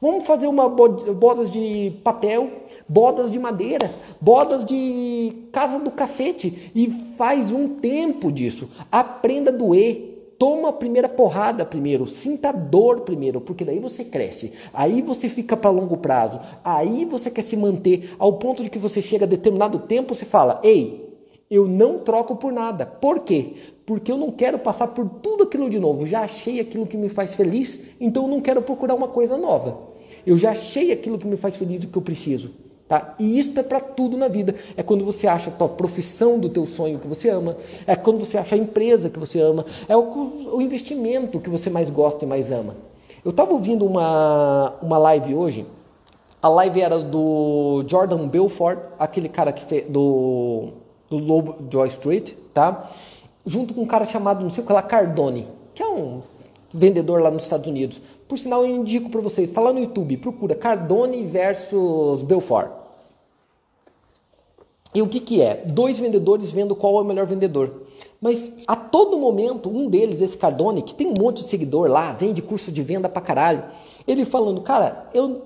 Vamos 0.02 0.26
fazer 0.26 0.48
uma 0.48 0.68
bodas 0.68 1.52
de 1.52 1.94
papel, 2.04 2.50
bodas 2.90 3.30
de 3.30 3.38
madeira, 3.38 3.94
bodas 4.20 4.66
de 4.66 5.48
casa 5.52 5.78
do 5.78 5.92
cacete 5.92 6.72
e 6.74 6.90
faz 7.16 7.54
um 7.54 7.76
tempo 7.76 8.32
disso. 8.32 8.72
Aprenda 8.92 9.52
a 9.52 9.54
doer. 9.54 10.10
Toma 10.40 10.70
a 10.70 10.74
primeira 10.74 11.08
porrada 11.08 11.64
primeiro, 11.64 12.08
sinta 12.08 12.50
a 12.50 12.52
dor 12.52 13.02
primeiro, 13.02 13.40
porque 13.40 13.64
daí 13.64 13.78
você 13.78 14.04
cresce. 14.04 14.54
Aí 14.74 15.00
você 15.04 15.30
fica 15.30 15.56
para 15.56 15.70
longo 15.70 15.98
prazo. 15.98 16.40
Aí 16.64 17.06
você 17.06 17.30
quer 17.30 17.44
se 17.44 17.56
manter 17.56 18.16
ao 18.18 18.40
ponto 18.40 18.64
de 18.64 18.70
que 18.72 18.80
você 18.80 19.04
chega 19.04 19.26
a 19.26 19.28
determinado 19.28 19.78
tempo, 19.78 20.16
você 20.16 20.26
fala: 20.26 20.60
"Ei, 20.64 21.11
eu 21.52 21.68
não 21.68 22.00
troco 22.00 22.38
por 22.38 22.54
nada. 22.54 22.86
Por 22.86 23.20
quê? 23.20 23.56
Porque 23.86 24.10
eu 24.10 24.18
não 24.18 24.32
quero 24.32 24.58
passar 24.58 24.88
por 24.88 25.06
tudo 25.22 25.44
aquilo 25.44 25.70
de 25.70 25.82
novo. 25.82 26.08
Já 26.08 26.22
achei 26.22 26.62
aquilo 26.62 26.88
que 26.88 26.96
me 26.96 27.10
faz 27.10 27.36
feliz, 27.36 27.82
então 28.00 28.24
eu 28.24 28.30
não 28.30 28.40
quero 28.40 28.62
procurar 28.62 28.96
uma 28.96 29.10
coisa 29.10 29.38
nova. 29.38 29.78
Eu 30.26 30.38
já 30.38 30.52
achei 30.52 30.94
aquilo 30.94 31.20
que 31.20 31.28
me 31.28 31.36
faz 31.36 31.58
feliz 31.58 31.84
e 31.84 31.88
o 31.88 31.90
que 31.90 31.98
eu 31.98 32.02
preciso. 32.02 32.52
Tá? 32.88 33.16
E 33.20 33.38
isso 33.38 33.58
é 33.60 33.64
para 33.64 33.82
tudo 33.82 34.18
na 34.18 34.30
vida. 34.30 34.56
É 34.78 34.84
quando 34.84 35.04
você 35.04 35.28
acha 35.28 35.50
a 35.50 35.54
tua 35.54 35.68
profissão 35.68 36.40
do 36.40 36.48
teu 36.48 36.66
sonho 36.66 37.00
que 37.00 37.08
você 37.08 37.30
ama, 37.30 37.58
é 37.86 37.98
quando 37.98 38.20
você 38.20 38.38
acha 38.38 38.56
a 38.56 38.58
empresa 38.58 39.10
que 39.10 39.20
você 39.20 39.42
ama, 39.42 39.66
é 39.90 39.96
o, 39.96 40.56
o 40.56 40.62
investimento 40.62 41.40
que 41.40 41.50
você 41.50 41.70
mais 41.70 41.90
gosta 41.90 42.24
e 42.24 42.28
mais 42.28 42.50
ama. 42.50 42.78
Eu 43.26 43.32
estava 43.32 43.52
ouvindo 43.52 43.86
uma, 43.86 44.74
uma 44.82 44.98
live 44.98 45.36
hoje, 45.36 45.66
a 46.42 46.50
live 46.50 46.82
era 46.82 46.98
do 47.00 47.84
Jordan 47.88 48.28
Belfort, 48.28 48.80
aquele 48.98 49.30
cara 49.30 49.52
que 49.52 49.64
fez 49.64 49.90
do, 49.90 50.70
do 51.12 51.18
Lobo 51.18 51.58
Joy 51.70 51.90
Street, 51.90 52.32
tá? 52.54 52.90
Junto 53.46 53.74
com 53.74 53.82
um 53.82 53.86
cara 53.86 54.06
chamado, 54.06 54.42
não 54.42 54.50
sei 54.50 54.64
o 54.64 54.68
que 54.68 54.72
lá, 54.72 54.82
Cardone, 54.82 55.46
que 55.76 55.84
é 55.84 55.88
um 55.88 56.22
vendedor 56.74 57.22
lá 57.22 57.30
nos 57.30 57.44
Estados 57.44 57.68
Unidos. 57.68 58.02
Por 58.30 58.40
sinal, 58.40 58.66
eu 58.66 58.74
indico 58.78 59.10
para 59.10 59.20
vocês, 59.20 59.52
tá 59.52 59.60
lá 59.60 59.74
no 59.74 59.80
YouTube, 59.80 60.16
procura 60.18 60.56
Cardone 60.56 61.26
versus 61.26 62.24
Belfort. 62.24 62.72
E 64.94 65.02
o 65.02 65.08
que, 65.08 65.20
que 65.20 65.42
é? 65.42 65.66
Dois 65.66 66.00
vendedores 66.00 66.50
vendo 66.50 66.76
qual 66.76 66.98
é 66.98 67.02
o 67.02 67.06
melhor 67.06 67.26
vendedor. 67.26 67.84
Mas 68.22 68.54
a 68.68 68.76
todo 68.76 69.18
momento, 69.18 69.70
um 69.70 69.90
deles, 69.90 70.22
esse 70.22 70.38
Cardone, 70.38 70.82
que 70.82 70.96
tem 70.96 71.08
um 71.08 71.14
monte 71.20 71.44
de 71.44 71.50
seguidor 71.50 71.90
lá, 71.90 72.14
vende 72.14 72.42
curso 72.42 72.72
de 72.72 72.82
venda 72.82 73.10
pra 73.10 73.22
caralho, 73.22 73.66
ele 74.08 74.24
falando, 74.24 74.62
cara, 74.62 75.10
eu. 75.14 75.44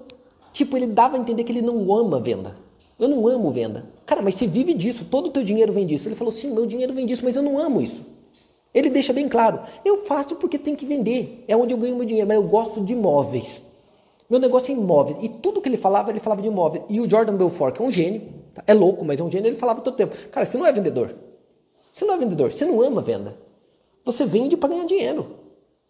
Tipo, 0.51 0.77
ele 0.77 0.87
dava 0.87 1.17
a 1.17 1.19
entender 1.19 1.43
que 1.43 1.51
ele 1.51 1.61
não 1.61 1.93
ama 1.93 2.19
venda. 2.19 2.55
Eu 2.99 3.09
não 3.09 3.27
amo 3.27 3.51
venda. 3.51 3.94
Cara, 4.05 4.21
mas 4.21 4.35
você 4.35 4.45
vive 4.45 4.73
disso, 4.73 5.05
todo 5.05 5.27
o 5.27 5.31
teu 5.31 5.43
dinheiro 5.43 5.73
vem 5.73 5.85
disso. 5.85 6.07
Ele 6.07 6.15
falou, 6.15 6.33
sim, 6.33 6.51
meu 6.51 6.65
dinheiro 6.65 6.93
vem 6.93 7.05
disso, 7.05 7.23
mas 7.25 7.35
eu 7.35 7.41
não 7.41 7.59
amo 7.59 7.81
isso. 7.81 8.05
Ele 8.73 8.89
deixa 8.89 9.13
bem 9.13 9.29
claro, 9.29 9.61
eu 9.85 10.03
faço 10.03 10.35
porque 10.35 10.57
tem 10.59 10.75
que 10.75 10.85
vender, 10.85 11.45
é 11.47 11.55
onde 11.55 11.73
eu 11.73 11.77
ganho 11.77 11.95
meu 11.95 12.05
dinheiro, 12.05 12.27
mas 12.27 12.35
eu 12.35 12.43
gosto 12.43 12.83
de 12.83 12.91
imóveis. 12.91 13.63
Meu 14.29 14.39
negócio 14.39 14.73
é 14.73 14.77
imóveis. 14.77 15.17
E 15.21 15.29
tudo 15.29 15.61
que 15.61 15.69
ele 15.69 15.77
falava, 15.77 16.09
ele 16.09 16.19
falava 16.19 16.41
de 16.41 16.47
imóveis. 16.47 16.83
E 16.89 16.99
o 16.99 17.09
Jordan 17.09 17.35
Belfort, 17.35 17.75
que 17.75 17.81
é 17.81 17.85
um 17.85 17.91
gênio, 17.91 18.23
é 18.67 18.73
louco, 18.73 19.05
mas 19.05 19.19
é 19.19 19.23
um 19.23 19.31
gênio, 19.31 19.47
ele 19.47 19.57
falava 19.57 19.81
todo 19.81 19.95
tempo. 19.95 20.15
Cara, 20.29 20.45
você 20.45 20.57
não 20.57 20.65
é 20.65 20.73
vendedor. 20.73 21.15
Você 21.93 22.03
não 22.03 22.13
é 22.13 22.17
vendedor, 22.17 22.51
você 22.51 22.65
não 22.65 22.81
ama 22.81 23.01
venda. 23.01 23.37
Você 24.03 24.25
vende 24.25 24.57
para 24.57 24.69
ganhar 24.69 24.85
dinheiro. 24.85 25.34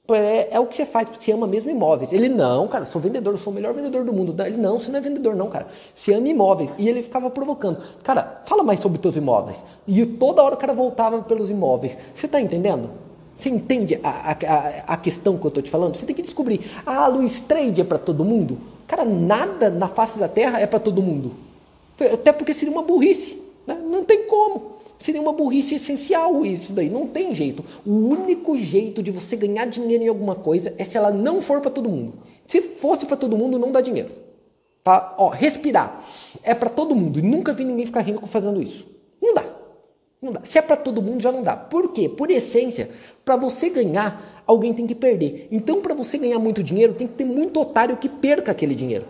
É, 0.07 0.55
é, 0.55 0.59
o 0.59 0.67
que 0.67 0.75
você 0.75 0.85
faz, 0.85 1.09
você 1.09 1.31
ama 1.31 1.47
mesmo 1.47 1.69
imóveis. 1.71 2.13
Ele, 2.13 2.29
não, 2.29 2.67
cara, 2.67 2.85
sou 2.85 3.01
vendedor, 3.01 3.37
sou 3.39 3.51
o 3.51 3.55
melhor 3.55 3.73
vendedor 3.73 4.03
do 4.03 4.13
mundo. 4.13 4.35
Ele, 4.43 4.57
não, 4.57 4.77
você 4.77 4.91
não 4.91 4.99
é 4.99 5.01
vendedor, 5.01 5.35
não, 5.35 5.49
cara. 5.49 5.67
Você 5.95 6.13
ama 6.13 6.27
imóveis. 6.27 6.69
E 6.77 6.87
ele 6.87 7.01
ficava 7.01 7.29
provocando. 7.29 7.81
Cara, 8.03 8.41
fala 8.45 8.61
mais 8.61 8.79
sobre 8.79 8.99
teus 8.99 9.15
imóveis. 9.15 9.63
E 9.87 10.05
toda 10.05 10.43
hora 10.43 10.53
o 10.53 10.57
cara 10.57 10.73
voltava 10.73 11.21
pelos 11.23 11.49
imóveis. 11.49 11.97
Você 12.13 12.27
está 12.27 12.39
entendendo? 12.39 12.89
Você 13.35 13.49
entende 13.49 13.99
a, 14.03 14.31
a, 14.31 14.93
a, 14.93 14.97
questão 14.97 15.37
que 15.37 15.45
eu 15.45 15.49
estou 15.49 15.61
te 15.61 15.69
falando? 15.69 15.95
Você 15.95 16.05
tem 16.05 16.15
que 16.15 16.21
descobrir. 16.21 16.71
Ah, 16.85 17.07
Luiz, 17.07 17.39
trade 17.41 17.81
é 17.81 17.83
para 17.83 17.97
todo 17.97 18.23
mundo? 18.23 18.57
Cara, 18.87 19.03
nada 19.03 19.69
na 19.69 19.87
face 19.87 20.17
da 20.19 20.27
terra 20.27 20.59
é 20.59 20.67
para 20.67 20.79
todo 20.79 21.01
mundo. 21.01 21.31
Até 21.99 22.31
porque 22.31 22.53
seria 22.53 22.71
uma 22.71 22.83
burrice. 22.83 23.41
Né? 23.67 23.77
Não 23.83 24.05
tem 24.05 24.27
como. 24.27 24.74
Seria 24.97 25.21
uma 25.21 25.33
burrice 25.33 25.75
essencial 25.75 26.45
isso 26.45 26.73
daí. 26.73 26.89
Não 26.89 27.07
tem 27.07 27.35
jeito. 27.35 27.63
O 27.85 27.91
único 27.91 28.57
jeito 28.57 29.03
de 29.03 29.11
você 29.11 29.35
ganhar 29.35 29.65
dinheiro 29.65 30.03
em 30.03 30.07
alguma 30.07 30.35
coisa 30.35 30.73
é 30.77 30.83
se 30.83 30.97
ela 30.97 31.11
não 31.11 31.41
for 31.41 31.61
para 31.61 31.71
todo 31.71 31.89
mundo. 31.89 32.13
Se 32.47 32.61
fosse 32.61 33.05
para 33.05 33.17
todo 33.17 33.37
mundo, 33.37 33.59
não 33.59 33.71
dá 33.71 33.81
dinheiro. 33.81 34.09
Tá? 34.83 35.15
Ó, 35.17 35.29
respirar 35.29 36.03
é 36.43 36.53
para 36.53 36.69
todo 36.69 36.95
mundo. 36.95 37.19
E 37.19 37.21
nunca 37.21 37.53
vi 37.53 37.65
ninguém 37.65 37.85
ficar 37.85 38.01
rindo 38.01 38.25
fazendo 38.27 38.61
isso. 38.61 38.85
Não 39.21 39.33
dá. 39.33 39.43
Não 40.21 40.31
dá. 40.31 40.41
Se 40.43 40.57
é 40.57 40.61
para 40.61 40.75
todo 40.75 41.01
mundo, 41.01 41.21
já 41.21 41.31
não 41.31 41.43
dá. 41.43 41.55
Por 41.55 41.91
quê? 41.91 42.07
Por 42.07 42.29
essência, 42.31 42.89
para 43.23 43.35
você 43.35 43.69
ganhar, 43.69 44.43
alguém 44.45 44.73
tem 44.73 44.87
que 44.87 44.95
perder. 44.95 45.47
Então, 45.51 45.81
para 45.81 45.93
você 45.93 46.17
ganhar 46.17 46.39
muito 46.39 46.63
dinheiro, 46.63 46.93
tem 46.93 47.07
que 47.07 47.13
ter 47.13 47.25
muito 47.25 47.59
otário 47.59 47.97
que 47.97 48.07
perca 48.07 48.51
aquele 48.51 48.75
dinheiro. 48.75 49.05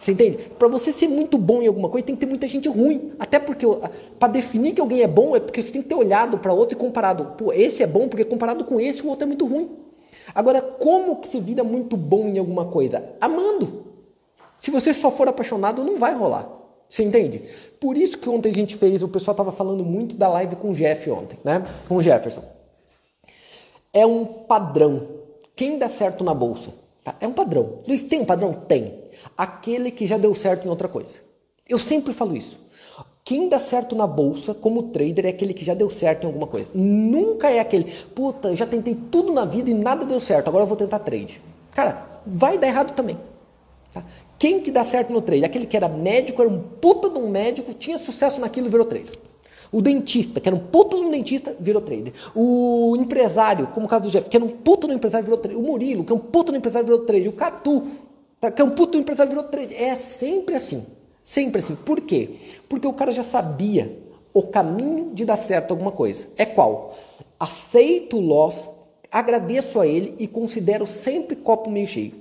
Você 0.00 0.12
entende? 0.12 0.38
Para 0.58 0.66
você 0.66 0.90
ser 0.90 1.08
muito 1.08 1.36
bom 1.36 1.60
em 1.60 1.66
alguma 1.66 1.90
coisa, 1.90 2.06
tem 2.06 2.16
que 2.16 2.20
ter 2.20 2.26
muita 2.26 2.48
gente 2.48 2.66
ruim. 2.70 3.12
Até 3.18 3.38
porque, 3.38 3.66
para 4.18 4.32
definir 4.32 4.72
que 4.72 4.80
alguém 4.80 5.02
é 5.02 5.06
bom, 5.06 5.36
é 5.36 5.40
porque 5.40 5.62
você 5.62 5.70
tem 5.70 5.82
que 5.82 5.88
ter 5.88 5.94
olhado 5.94 6.38
para 6.38 6.54
outro 6.54 6.74
e 6.74 6.80
comparado. 6.80 7.34
Pô, 7.36 7.52
esse 7.52 7.82
é 7.82 7.86
bom 7.86 8.08
porque 8.08 8.24
comparado 8.24 8.64
com 8.64 8.80
esse, 8.80 9.02
o 9.02 9.08
outro 9.08 9.24
é 9.24 9.26
muito 9.26 9.46
ruim. 9.46 9.68
Agora, 10.34 10.62
como 10.62 11.16
que 11.16 11.28
se 11.28 11.38
vira 11.38 11.62
muito 11.62 11.98
bom 11.98 12.28
em 12.28 12.38
alguma 12.38 12.64
coisa? 12.64 13.10
Amando. 13.20 13.84
Se 14.56 14.70
você 14.70 14.94
só 14.94 15.10
for 15.10 15.28
apaixonado, 15.28 15.84
não 15.84 15.98
vai 15.98 16.14
rolar. 16.14 16.50
Você 16.88 17.02
entende? 17.02 17.42
Por 17.78 17.94
isso 17.94 18.16
que 18.16 18.28
ontem 18.28 18.50
a 18.50 18.54
gente 18.54 18.76
fez, 18.76 19.02
o 19.02 19.08
pessoal 19.08 19.34
estava 19.34 19.52
falando 19.52 19.84
muito 19.84 20.16
da 20.16 20.28
live 20.28 20.56
com 20.56 20.70
o 20.70 20.74
Jeff 20.74 21.10
ontem, 21.10 21.38
né? 21.44 21.62
Com 21.86 21.96
o 21.96 22.02
Jefferson. 22.02 22.42
É 23.92 24.06
um 24.06 24.24
padrão. 24.24 25.08
Quem 25.54 25.78
dá 25.78 25.90
certo 25.90 26.24
na 26.24 26.32
bolsa? 26.32 26.70
Tá? 27.04 27.14
É 27.20 27.28
um 27.28 27.32
padrão. 27.32 27.80
Luiz, 27.86 28.02
tem 28.02 28.20
um 28.20 28.24
padrão? 28.24 28.54
Tem 28.54 28.99
aquele 29.40 29.90
que 29.90 30.06
já 30.06 30.18
deu 30.18 30.34
certo 30.34 30.66
em 30.66 30.68
outra 30.68 30.86
coisa. 30.86 31.20
Eu 31.66 31.78
sempre 31.78 32.12
falo 32.12 32.36
isso. 32.36 32.60
Quem 33.24 33.48
dá 33.48 33.58
certo 33.58 33.96
na 33.96 34.06
bolsa 34.06 34.52
como 34.52 34.84
trader 34.84 35.24
é 35.24 35.30
aquele 35.30 35.54
que 35.54 35.64
já 35.64 35.72
deu 35.72 35.88
certo 35.88 36.24
em 36.24 36.26
alguma 36.26 36.46
coisa. 36.46 36.68
Nunca 36.74 37.48
é 37.48 37.58
aquele, 37.58 37.90
puta, 38.14 38.54
já 38.54 38.66
tentei 38.66 38.94
tudo 39.10 39.32
na 39.32 39.46
vida 39.46 39.70
e 39.70 39.74
nada 39.74 40.04
deu 40.04 40.20
certo, 40.20 40.48
agora 40.48 40.64
eu 40.64 40.68
vou 40.68 40.76
tentar 40.76 40.98
trade. 40.98 41.40
Cara, 41.70 42.20
vai 42.26 42.58
dar 42.58 42.66
errado 42.66 42.94
também. 42.94 43.16
Tá? 43.94 44.04
Quem 44.38 44.60
que 44.60 44.70
dá 44.70 44.84
certo 44.84 45.10
no 45.10 45.22
trade? 45.22 45.44
Aquele 45.44 45.64
que 45.64 45.76
era 45.76 45.88
médico, 45.88 46.42
era 46.42 46.50
um 46.50 46.60
puta 46.60 47.08
de 47.08 47.18
um 47.18 47.30
médico, 47.30 47.72
tinha 47.72 47.96
sucesso 47.96 48.42
naquilo 48.42 48.66
e 48.66 48.70
virou 48.70 48.84
trader. 48.84 49.12
O 49.72 49.80
dentista, 49.80 50.38
que 50.38 50.48
era 50.48 50.56
um 50.56 50.60
puta 50.60 50.96
de 50.96 51.02
um 51.02 51.10
dentista, 51.10 51.56
virou 51.58 51.80
trader. 51.80 52.12
O 52.34 52.94
empresário, 52.98 53.68
como 53.68 53.86
o 53.86 53.88
caso 53.88 54.04
do 54.04 54.10
Jeff, 54.10 54.28
que 54.28 54.36
era 54.36 54.44
um 54.44 54.50
puta 54.50 54.86
de 54.86 54.92
um 54.92 54.96
empresário, 54.96 55.24
virou 55.24 55.38
trader. 55.38 55.58
O 55.58 55.62
Murilo, 55.62 56.04
que 56.04 56.12
é 56.12 56.14
um 56.14 56.18
puta 56.18 56.52
de 56.52 56.56
um 56.56 56.58
empresário, 56.58 56.86
virou 56.86 57.06
trader. 57.06 57.28
O 57.28 57.32
Catu, 57.32 57.84
que 58.48 58.62
é 58.62 58.64
um 58.64 58.70
puto 58.70 58.96
empresário 58.96 59.30
virou 59.30 59.44
trader. 59.44 59.80
É 59.80 59.96
sempre 59.96 60.54
assim. 60.54 60.86
Sempre 61.22 61.58
assim. 61.60 61.74
Por 61.74 62.00
quê? 62.00 62.30
Porque 62.68 62.86
o 62.86 62.92
cara 62.92 63.12
já 63.12 63.22
sabia 63.22 63.98
o 64.32 64.42
caminho 64.42 65.10
de 65.12 65.24
dar 65.24 65.36
certo 65.36 65.72
alguma 65.72 65.92
coisa. 65.92 66.28
É 66.36 66.46
qual? 66.46 66.96
Aceito 67.38 68.16
o 68.16 68.20
loss, 68.20 68.68
agradeço 69.10 69.80
a 69.80 69.86
ele 69.86 70.14
e 70.18 70.26
considero 70.26 70.86
sempre 70.86 71.36
copo 71.36 71.70
meio 71.70 71.86
cheio. 71.86 72.14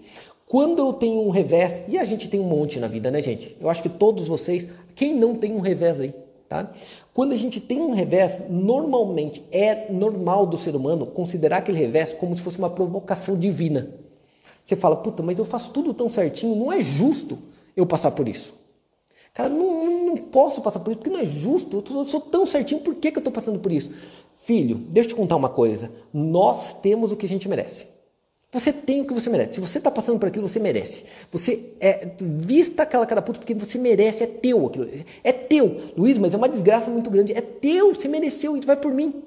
Quando 0.45 0.79
eu 0.79 0.93
tenho 0.93 1.21
um 1.21 1.29
revés, 1.29 1.83
e 1.87 1.97
a 1.97 2.03
gente 2.03 2.27
tem 2.27 2.39
um 2.39 2.45
monte 2.45 2.79
na 2.79 2.87
vida, 2.87 3.11
né, 3.11 3.21
gente? 3.21 3.55
Eu 3.61 3.69
acho 3.69 3.83
que 3.83 3.89
todos 3.89 4.27
vocês, 4.27 4.67
quem 4.95 5.13
não 5.13 5.35
tem 5.35 5.53
um 5.53 5.59
revés 5.59 5.99
aí, 5.99 6.13
tá? 6.47 6.71
Quando 7.13 7.33
a 7.33 7.35
gente 7.35 7.61
tem 7.61 7.79
um 7.79 7.91
revés, 7.91 8.41
normalmente 8.49 9.43
é 9.51 9.91
normal 9.91 10.47
do 10.47 10.57
ser 10.57 10.75
humano 10.75 11.05
considerar 11.05 11.57
aquele 11.57 11.77
revés 11.77 12.13
como 12.13 12.35
se 12.35 12.41
fosse 12.41 12.57
uma 12.57 12.69
provocação 12.69 13.37
divina. 13.37 13.89
Você 14.69 14.75
fala, 14.75 14.95
puta, 14.97 15.23
mas 15.23 15.39
eu 15.39 15.45
faço 15.45 15.71
tudo 15.71 15.95
tão 15.95 16.07
certinho, 16.07 16.55
não 16.55 16.71
é 16.71 16.79
justo 16.79 17.39
eu 17.75 17.87
passar 17.87 18.11
por 18.11 18.27
isso. 18.27 18.53
Cara, 19.33 19.49
não, 19.49 20.05
não 20.05 20.17
posso 20.17 20.61
passar 20.61 20.79
por 20.79 20.91
isso, 20.91 20.99
porque 20.99 21.09
não 21.09 21.19
é 21.19 21.25
justo, 21.25 21.83
eu, 21.89 22.05
sou 22.05 22.21
tão 22.21 22.45
certinho, 22.45 22.79
por 22.79 22.93
que, 22.93 23.11
que 23.11 23.17
eu 23.17 23.19
estou 23.19 23.33
passando 23.33 23.57
por 23.57 23.71
isso? 23.71 23.91
Filho, 24.43 24.75
deixa 24.75 25.09
eu 25.09 25.15
te 25.15 25.17
contar 25.17 25.37
uma 25.37 25.49
coisa. 25.49 25.91
Nós 26.13 26.71
temos 26.71 27.11
o 27.11 27.17
que 27.17 27.25
a 27.25 27.29
gente 27.29 27.49
merece. 27.49 27.87
Você 28.51 28.71
tem 28.71 29.01
o 29.01 29.07
que 29.07 29.13
você 29.13 29.27
merece. 29.27 29.53
Se 29.53 29.59
você 29.59 29.79
está 29.79 29.89
passando 29.89 30.19
por 30.19 30.27
aquilo, 30.27 30.47
você 30.47 30.59
merece. 30.59 31.05
Você 31.31 31.73
é, 31.79 32.07
vista 32.19 32.83
aquela 32.83 33.07
cara 33.07 33.23
puta 33.23 33.39
porque 33.39 33.55
você 33.55 33.79
merece, 33.79 34.23
é 34.23 34.27
teu 34.27 34.67
aquilo. 34.67 34.87
É 35.23 35.31
teu. 35.31 35.81
Luiz, 35.97 36.15
mas 36.19 36.35
é 36.35 36.37
uma 36.37 36.47
desgraça 36.47 36.91
muito 36.91 37.09
grande. 37.09 37.33
É 37.33 37.41
teu, 37.41 37.95
você 37.95 38.07
mereceu, 38.07 38.55
e 38.55 38.61
vai 38.61 38.75
por 38.75 38.93
mim. 38.93 39.23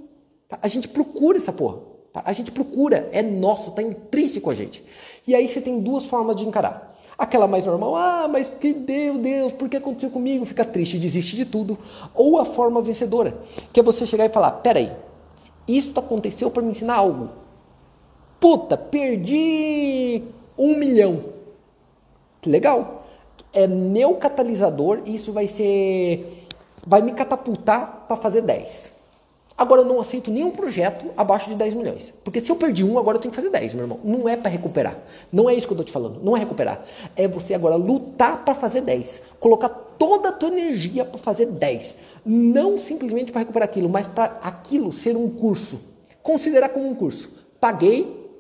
Tá? 0.46 0.56
A 0.62 0.68
gente 0.68 0.86
procura 0.86 1.38
essa 1.38 1.52
porra. 1.52 1.91
Tá? 2.12 2.22
A 2.24 2.32
gente 2.32 2.52
procura, 2.52 3.08
é 3.12 3.22
nosso, 3.22 3.70
está 3.70 3.82
intrínseco 3.82 4.50
a 4.50 4.54
gente. 4.54 4.84
E 5.26 5.34
aí 5.34 5.48
você 5.48 5.60
tem 5.60 5.80
duas 5.80 6.04
formas 6.04 6.36
de 6.36 6.46
encarar. 6.46 6.90
Aquela 7.16 7.46
mais 7.46 7.66
normal, 7.66 7.94
ah, 7.94 8.28
mas 8.28 8.48
que 8.48 8.72
Deus, 8.72 9.18
Deus, 9.18 9.52
por 9.52 9.68
que 9.68 9.76
aconteceu 9.76 10.10
comigo? 10.10 10.44
Fica 10.44 10.64
triste, 10.64 10.98
desiste 10.98 11.36
de 11.36 11.44
tudo. 11.44 11.78
Ou 12.14 12.38
a 12.38 12.44
forma 12.44 12.82
vencedora, 12.82 13.38
que 13.72 13.78
é 13.78 13.82
você 13.82 14.04
chegar 14.04 14.24
e 14.26 14.30
falar: 14.30 14.50
peraí, 14.50 14.90
isso 15.68 15.98
aconteceu 15.98 16.50
para 16.50 16.62
me 16.62 16.70
ensinar 16.70 16.96
algo. 16.96 17.30
Puta, 18.40 18.76
perdi 18.76 20.22
um 20.58 20.76
milhão. 20.76 21.24
Legal. 22.44 23.06
É 23.52 23.66
meu 23.66 24.14
catalisador 24.14 25.02
e 25.04 25.14
isso 25.14 25.32
vai 25.32 25.46
ser. 25.46 26.46
Vai 26.84 27.02
me 27.02 27.12
catapultar 27.12 28.06
para 28.08 28.16
fazer 28.16 28.42
10. 28.42 29.01
Agora 29.56 29.82
eu 29.82 29.84
não 29.84 30.00
aceito 30.00 30.30
nenhum 30.30 30.50
projeto 30.50 31.06
abaixo 31.16 31.50
de 31.50 31.56
10 31.56 31.74
milhões. 31.74 32.12
Porque 32.24 32.40
se 32.40 32.50
eu 32.50 32.56
perdi 32.56 32.82
um, 32.82 32.98
agora 32.98 33.16
eu 33.16 33.20
tenho 33.20 33.30
que 33.30 33.36
fazer 33.36 33.50
10, 33.50 33.74
meu 33.74 33.84
irmão. 33.84 34.00
Não 34.02 34.28
é 34.28 34.36
para 34.36 34.50
recuperar. 34.50 34.96
Não 35.32 35.48
é 35.48 35.54
isso 35.54 35.66
que 35.66 35.72
eu 35.72 35.76
tô 35.76 35.84
te 35.84 35.92
falando. 35.92 36.20
Não 36.22 36.36
é 36.36 36.40
recuperar. 36.40 36.84
É 37.14 37.28
você 37.28 37.54
agora 37.54 37.76
lutar 37.76 38.44
para 38.44 38.54
fazer 38.54 38.80
10. 38.80 39.22
Colocar 39.38 39.68
toda 39.68 40.30
a 40.30 40.32
tua 40.32 40.48
energia 40.48 41.04
para 41.04 41.18
fazer 41.18 41.46
10. 41.46 41.98
Não 42.24 42.78
simplesmente 42.78 43.30
para 43.30 43.40
recuperar 43.40 43.68
aquilo, 43.68 43.88
mas 43.88 44.06
para 44.06 44.38
aquilo 44.42 44.92
ser 44.92 45.16
um 45.16 45.28
curso. 45.28 45.80
Considerar 46.22 46.70
como 46.70 46.88
um 46.88 46.94
curso. 46.94 47.30
Paguei, 47.60 48.30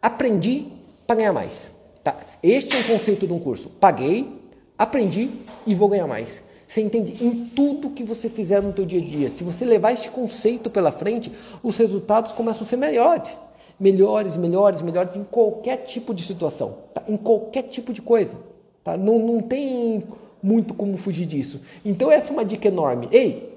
aprendi 0.00 0.68
para 1.06 1.16
ganhar 1.16 1.32
mais. 1.32 1.70
Tá? 2.02 2.16
Este 2.42 2.76
é 2.76 2.80
o 2.80 2.84
conceito 2.84 3.26
de 3.26 3.32
um 3.32 3.38
curso. 3.38 3.68
Paguei, 3.68 4.40
aprendi 4.78 5.30
e 5.66 5.74
vou 5.74 5.88
ganhar 5.88 6.06
mais. 6.06 6.42
Você 6.72 6.80
entende? 6.80 7.22
Em 7.22 7.44
tudo 7.48 7.90
que 7.90 8.02
você 8.02 8.30
fizer 8.30 8.62
no 8.62 8.72
teu 8.72 8.86
dia 8.86 8.98
a 8.98 9.04
dia, 9.04 9.28
se 9.28 9.44
você 9.44 9.62
levar 9.62 9.92
este 9.92 10.08
conceito 10.08 10.70
pela 10.70 10.90
frente, 10.90 11.30
os 11.62 11.76
resultados 11.76 12.32
começam 12.32 12.62
a 12.62 12.66
ser 12.66 12.78
melhores. 12.78 13.38
Melhores, 13.78 14.38
melhores, 14.38 14.80
melhores 14.80 15.14
em 15.14 15.22
qualquer 15.22 15.84
tipo 15.84 16.14
de 16.14 16.24
situação, 16.24 16.78
tá? 16.94 17.02
em 17.06 17.18
qualquer 17.18 17.64
tipo 17.64 17.92
de 17.92 18.00
coisa. 18.00 18.38
Tá? 18.82 18.96
Não, 18.96 19.18
não 19.18 19.42
tem 19.42 20.02
muito 20.42 20.72
como 20.72 20.96
fugir 20.96 21.26
disso. 21.26 21.60
Então 21.84 22.10
essa 22.10 22.30
é 22.30 22.32
uma 22.32 22.44
dica 22.44 22.68
enorme. 22.68 23.06
Ei, 23.12 23.52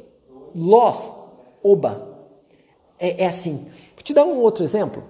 Loss, 0.54 1.10
Oba. 1.64 2.06
É, 3.00 3.24
é 3.24 3.28
assim. 3.28 3.66
Vou 3.96 4.04
te 4.04 4.14
dar 4.14 4.26
um 4.26 4.42
outro 4.42 4.62
exemplo. 4.62 5.06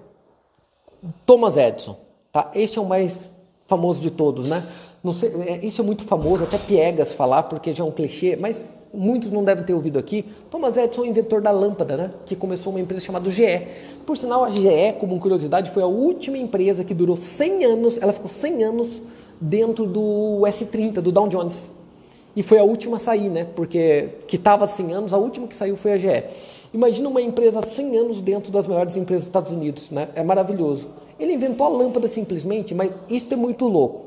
Thomas 1.26 1.56
Edison. 1.56 1.98
Tá? 2.30 2.52
Este 2.54 2.78
é 2.78 2.80
o 2.80 2.86
mais 2.86 3.32
famoso 3.66 4.00
de 4.00 4.12
todos, 4.12 4.46
né? 4.46 4.64
Sei, 5.12 5.30
é, 5.46 5.66
isso 5.66 5.80
é 5.80 5.84
muito 5.84 6.04
famoso, 6.04 6.44
até 6.44 6.58
piegas 6.58 7.12
falar, 7.12 7.44
porque 7.44 7.72
já 7.72 7.84
é 7.84 7.86
um 7.86 7.90
clichê, 7.90 8.36
mas 8.36 8.62
muitos 8.92 9.30
não 9.30 9.44
devem 9.44 9.64
ter 9.64 9.74
ouvido 9.74 9.98
aqui. 9.98 10.24
Thomas 10.50 10.76
Edison 10.76 11.02
é 11.02 11.04
o 11.04 11.08
inventor 11.08 11.40
da 11.40 11.50
lâmpada, 11.50 11.96
né? 11.96 12.10
Que 12.24 12.34
começou 12.34 12.72
uma 12.72 12.80
empresa 12.80 13.04
chamada 13.04 13.30
GE. 13.30 13.66
Por 14.06 14.16
sinal, 14.16 14.44
a 14.44 14.50
GE, 14.50 14.94
como 14.98 15.18
curiosidade, 15.18 15.70
foi 15.70 15.82
a 15.82 15.86
última 15.86 16.38
empresa 16.38 16.84
que 16.84 16.94
durou 16.94 17.16
100 17.16 17.64
anos, 17.64 17.98
ela 18.00 18.12
ficou 18.12 18.28
100 18.28 18.64
anos 18.64 19.02
dentro 19.40 19.86
do 19.86 20.42
S30, 20.46 20.94
do 20.94 21.12
Dow 21.12 21.28
Jones. 21.28 21.70
E 22.34 22.42
foi 22.42 22.58
a 22.58 22.64
última 22.64 22.96
a 22.96 23.00
sair, 23.00 23.28
né? 23.28 23.46
Porque 23.54 24.10
que 24.26 24.36
estava 24.36 24.66
100 24.66 24.92
anos, 24.92 25.12
a 25.14 25.18
última 25.18 25.46
que 25.46 25.56
saiu 25.56 25.76
foi 25.76 25.92
a 25.92 25.98
GE. 25.98 26.24
Imagina 26.72 27.08
uma 27.08 27.22
empresa 27.22 27.62
100 27.62 27.96
anos 27.96 28.20
dentro 28.20 28.52
das 28.52 28.66
maiores 28.66 28.96
empresas 28.96 29.22
dos 29.22 29.28
Estados 29.28 29.52
Unidos, 29.52 29.90
né? 29.90 30.08
É 30.14 30.22
maravilhoso. 30.22 30.88
Ele 31.18 31.32
inventou 31.32 31.66
a 31.66 31.70
lâmpada 31.70 32.08
simplesmente, 32.08 32.74
mas 32.74 32.96
isso 33.08 33.32
é 33.32 33.36
muito 33.36 33.66
louco. 33.66 34.05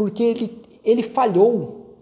Porque 0.00 0.22
ele, 0.22 0.62
ele 0.82 1.02
falhou 1.02 1.94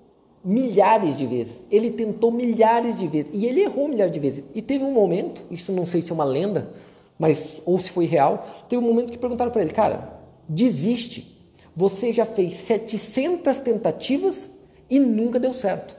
milhares 0.44 1.16
de 1.16 1.26
vezes. 1.26 1.58
Ele 1.68 1.90
tentou 1.90 2.30
milhares 2.30 2.96
de 2.96 3.08
vezes. 3.08 3.32
E 3.34 3.44
ele 3.44 3.60
errou 3.60 3.88
milhares 3.88 4.14
de 4.14 4.20
vezes. 4.20 4.44
E 4.54 4.62
teve 4.62 4.84
um 4.84 4.92
momento, 4.92 5.42
isso 5.50 5.72
não 5.72 5.84
sei 5.84 6.00
se 6.00 6.12
é 6.12 6.14
uma 6.14 6.22
lenda, 6.22 6.70
mas 7.18 7.60
ou 7.66 7.76
se 7.76 7.90
foi 7.90 8.04
real, 8.06 8.46
teve 8.68 8.80
um 8.80 8.86
momento 8.86 9.10
que 9.10 9.18
perguntaram 9.18 9.50
para 9.50 9.62
ele, 9.62 9.72
cara, 9.72 10.16
desiste. 10.48 11.36
Você 11.74 12.12
já 12.12 12.24
fez 12.24 12.54
700 12.54 13.58
tentativas 13.58 14.48
e 14.88 15.00
nunca 15.00 15.40
deu 15.40 15.52
certo. 15.52 15.96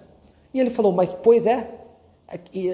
E 0.53 0.59
ele 0.61 0.69
falou, 0.69 0.93
mas 0.93 1.11
pois 1.11 1.45
é, 1.45 1.69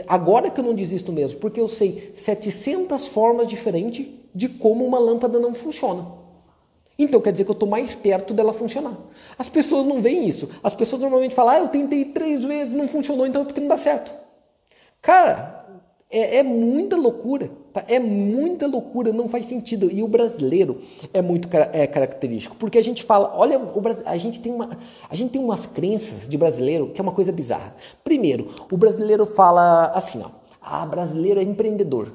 agora 0.07 0.51
que 0.51 0.59
eu 0.59 0.63
não 0.63 0.75
desisto 0.75 1.11
mesmo, 1.11 1.39
porque 1.39 1.59
eu 1.59 1.67
sei 1.67 2.11
700 2.13 3.07
formas 3.07 3.47
diferentes 3.47 4.05
de 4.35 4.47
como 4.47 4.85
uma 4.85 4.99
lâmpada 4.99 5.39
não 5.39 5.51
funciona. 5.51 6.24
Então 6.97 7.19
quer 7.19 7.31
dizer 7.31 7.43
que 7.43 7.51
eu 7.51 7.53
estou 7.53 7.67
mais 7.67 7.93
perto 7.93 8.33
dela 8.33 8.53
funcionar. 8.53 8.97
As 9.37 9.49
pessoas 9.49 9.85
não 9.85 10.01
veem 10.01 10.27
isso. 10.27 10.49
As 10.63 10.73
pessoas 10.73 11.01
normalmente 11.01 11.35
falam, 11.35 11.55
ah, 11.55 11.59
eu 11.59 11.67
tentei 11.67 12.05
três 12.05 12.43
vezes, 12.43 12.73
não 12.73 12.87
funcionou, 12.87 13.27
então 13.27 13.41
é 13.41 13.45
porque 13.45 13.59
não 13.59 13.67
dá 13.67 13.77
certo. 13.77 14.13
Cara, 15.01 15.65
é, 16.09 16.37
é 16.37 16.43
muita 16.43 16.95
loucura. 16.95 17.51
Tá? 17.73 17.83
É 17.87 17.99
muita 17.99 18.65
loucura, 18.67 19.11
não 19.11 19.27
faz 19.27 19.47
sentido. 19.47 19.91
E 19.91 20.01
o 20.01 20.07
brasileiro 20.07 20.81
é 21.13 21.21
muito 21.21 21.49
é, 21.73 21.85
característico, 21.85 22.55
porque 22.55 22.77
a 22.77 22.83
gente 22.83 23.03
fala, 23.03 23.33
olha, 23.35 23.59
o, 23.59 23.81
a, 24.05 24.15
gente 24.15 24.39
tem 24.39 24.53
uma, 24.53 24.77
a 25.09 25.15
gente 25.15 25.31
tem 25.31 25.43
umas 25.43 25.65
crenças 25.65 26.27
de 26.27 26.37
brasileiro 26.37 26.91
que 26.91 27.01
é 27.01 27.03
uma 27.03 27.11
coisa 27.11 27.31
bizarra. 27.31 27.75
Primeiro, 28.03 28.53
o 28.71 28.77
brasileiro 28.77 29.25
fala 29.25 29.87
assim, 29.87 30.23
ó, 30.23 30.29
ah, 30.61 30.85
brasileiro 30.85 31.39
é 31.39 31.43
empreendedor. 31.43 32.13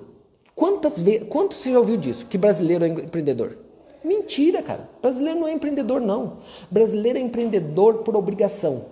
Quantas 0.54 0.98
vezes, 0.98 1.26
quanto 1.28 1.54
você 1.54 1.72
já 1.72 1.78
ouviu 1.78 1.96
disso? 1.96 2.26
Que 2.26 2.38
brasileiro 2.38 2.84
é 2.84 2.88
empreendedor? 2.88 3.56
Mentira, 4.02 4.62
cara. 4.62 4.88
Brasileiro 5.00 5.40
não 5.40 5.48
é 5.48 5.52
empreendedor, 5.52 6.00
não. 6.00 6.38
Brasileiro 6.70 7.18
é 7.18 7.22
empreendedor 7.22 7.98
por 7.98 8.16
obrigação. 8.16 8.84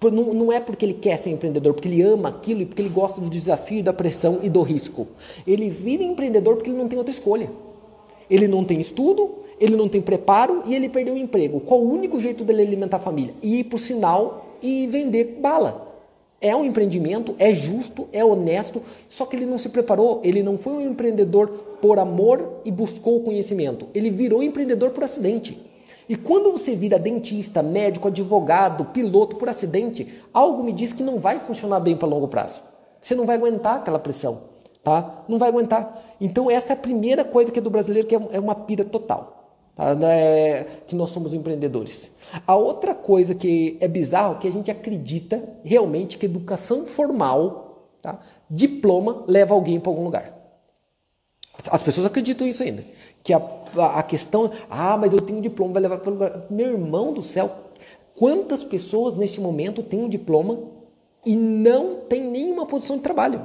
Por, 0.00 0.10
não, 0.10 0.34
não, 0.34 0.52
é 0.52 0.58
porque 0.58 0.84
ele 0.84 0.94
quer 0.94 1.16
ser 1.16 1.30
empreendedor, 1.30 1.74
porque 1.74 1.86
ele 1.86 2.02
ama 2.02 2.28
aquilo 2.28 2.62
e 2.62 2.66
porque 2.66 2.82
ele 2.82 2.88
gosta 2.88 3.20
do 3.20 3.30
desafio, 3.30 3.84
da 3.84 3.92
pressão 3.92 4.40
e 4.42 4.50
do 4.50 4.60
risco. 4.62 5.06
Ele 5.46 5.70
vira 5.70 6.02
empreendedor 6.02 6.56
porque 6.56 6.70
ele 6.70 6.78
não 6.78 6.88
tem 6.88 6.98
outra 6.98 7.12
escolha. 7.12 7.48
Ele 8.28 8.48
não 8.48 8.64
tem 8.64 8.80
estudo, 8.80 9.30
ele 9.60 9.76
não 9.76 9.88
tem 9.88 10.00
preparo 10.00 10.64
e 10.66 10.74
ele 10.74 10.88
perdeu 10.88 11.14
o 11.14 11.18
emprego. 11.18 11.60
Qual 11.60 11.80
o 11.80 11.88
único 11.88 12.20
jeito 12.20 12.44
dele 12.44 12.62
alimentar 12.62 12.96
a 12.96 13.00
família? 13.00 13.34
Ir 13.42 13.64
por 13.64 13.78
sinal 13.78 14.56
e 14.60 14.88
vender 14.88 15.38
bala. 15.40 15.92
É 16.40 16.56
um 16.56 16.64
empreendimento, 16.64 17.36
é 17.38 17.52
justo, 17.52 18.08
é 18.12 18.24
honesto, 18.24 18.82
só 19.08 19.24
que 19.24 19.36
ele 19.36 19.46
não 19.46 19.58
se 19.58 19.68
preparou, 19.68 20.20
ele 20.24 20.42
não 20.42 20.58
foi 20.58 20.72
um 20.72 20.90
empreendedor 20.90 21.71
por 21.82 21.98
amor 21.98 22.60
e 22.64 22.70
buscou 22.70 23.16
o 23.16 23.24
conhecimento. 23.24 23.88
Ele 23.92 24.08
virou 24.08 24.40
empreendedor 24.40 24.92
por 24.92 25.02
acidente. 25.02 25.60
E 26.08 26.14
quando 26.14 26.52
você 26.52 26.76
vira 26.76 26.96
dentista, 26.96 27.60
médico, 27.60 28.06
advogado, 28.06 28.84
piloto 28.86 29.34
por 29.34 29.48
acidente, 29.48 30.22
algo 30.32 30.62
me 30.62 30.72
diz 30.72 30.92
que 30.92 31.02
não 31.02 31.18
vai 31.18 31.40
funcionar 31.40 31.80
bem 31.80 31.96
para 31.96 32.06
longo 32.06 32.28
prazo. 32.28 32.62
Você 33.00 33.16
não 33.16 33.26
vai 33.26 33.34
aguentar 33.34 33.78
aquela 33.78 33.98
pressão, 33.98 34.42
tá? 34.84 35.24
Não 35.28 35.38
vai 35.38 35.48
aguentar. 35.48 36.00
Então 36.20 36.48
essa 36.48 36.72
é 36.72 36.74
a 36.74 36.78
primeira 36.78 37.24
coisa 37.24 37.50
que 37.50 37.58
é 37.58 37.62
do 37.62 37.70
brasileiro 37.70 38.06
que 38.06 38.14
é, 38.14 38.20
é 38.30 38.38
uma 38.38 38.54
pira 38.54 38.84
total. 38.84 39.58
Tá? 39.74 39.96
É 40.08 40.66
que 40.86 40.94
nós 40.94 41.10
somos 41.10 41.34
empreendedores. 41.34 42.12
A 42.46 42.54
outra 42.54 42.94
coisa 42.94 43.34
que 43.34 43.76
é 43.80 43.88
bizarro 43.88 44.38
que 44.38 44.46
a 44.46 44.52
gente 44.52 44.70
acredita 44.70 45.42
realmente 45.64 46.16
que 46.16 46.26
educação 46.26 46.86
formal, 46.86 47.88
tá? 48.00 48.20
diploma, 48.48 49.24
leva 49.26 49.52
alguém 49.52 49.80
para 49.80 49.90
algum 49.90 50.04
lugar. 50.04 50.41
As 51.70 51.82
pessoas 51.82 52.06
acreditam 52.06 52.46
isso 52.46 52.62
ainda. 52.62 52.84
Que 53.22 53.32
a, 53.32 53.40
a 53.94 54.02
questão, 54.02 54.50
ah, 54.70 54.96
mas 54.96 55.12
eu 55.12 55.20
tenho 55.20 55.40
diploma, 55.40 55.74
vai 55.74 55.82
levar 55.82 55.98
para 55.98 56.10
lugar. 56.10 56.46
Meu 56.50 56.72
irmão 56.72 57.12
do 57.12 57.22
céu, 57.22 57.50
quantas 58.16 58.64
pessoas 58.64 59.16
neste 59.16 59.40
momento 59.40 59.82
têm 59.82 60.02
um 60.02 60.08
diploma 60.08 60.58
e 61.24 61.36
não 61.36 61.96
tem 62.08 62.22
nenhuma 62.22 62.66
posição 62.66 62.96
de 62.96 63.02
trabalho? 63.02 63.44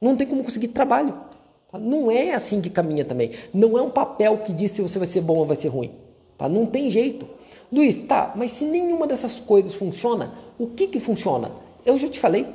Não 0.00 0.16
tem 0.16 0.26
como 0.26 0.44
conseguir 0.44 0.68
trabalho. 0.68 1.14
Tá? 1.70 1.78
Não 1.78 2.10
é 2.10 2.34
assim 2.34 2.60
que 2.60 2.68
caminha 2.68 3.04
também. 3.04 3.32
Não 3.54 3.78
é 3.78 3.82
um 3.82 3.90
papel 3.90 4.38
que 4.38 4.52
diz 4.52 4.72
se 4.72 4.82
você 4.82 4.98
vai 4.98 5.08
ser 5.08 5.20
bom 5.20 5.36
ou 5.36 5.46
vai 5.46 5.56
ser 5.56 5.68
ruim. 5.68 5.92
Tá? 6.36 6.48
Não 6.48 6.66
tem 6.66 6.90
jeito. 6.90 7.26
Luiz, 7.72 7.98
tá, 7.98 8.32
mas 8.36 8.52
se 8.52 8.64
nenhuma 8.64 9.06
dessas 9.06 9.40
coisas 9.40 9.74
funciona, 9.74 10.32
o 10.58 10.68
que 10.68 10.86
que 10.86 11.00
funciona? 11.00 11.50
Eu 11.84 11.98
já 11.98 12.08
te 12.08 12.18
falei, 12.18 12.46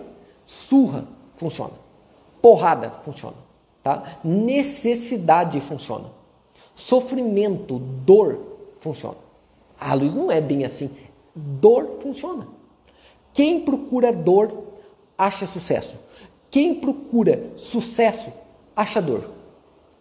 surra 0.45 1.05
funciona, 1.35 1.73
porrada 2.41 2.91
funciona, 3.03 3.35
tá? 3.83 4.19
Necessidade 4.23 5.59
funciona, 5.59 6.11
sofrimento, 6.75 7.79
dor 7.79 8.39
funciona. 8.79 9.17
Ah, 9.79 9.93
Luiz, 9.93 10.13
não 10.13 10.31
é 10.31 10.39
bem 10.39 10.63
assim. 10.63 10.89
Dor 11.35 11.97
funciona. 12.01 12.47
Quem 13.33 13.61
procura 13.61 14.11
dor 14.11 14.65
acha 15.17 15.45
sucesso. 15.45 15.97
Quem 16.49 16.75
procura 16.75 17.51
sucesso 17.55 18.31
acha 18.75 19.01
dor. 19.01 19.29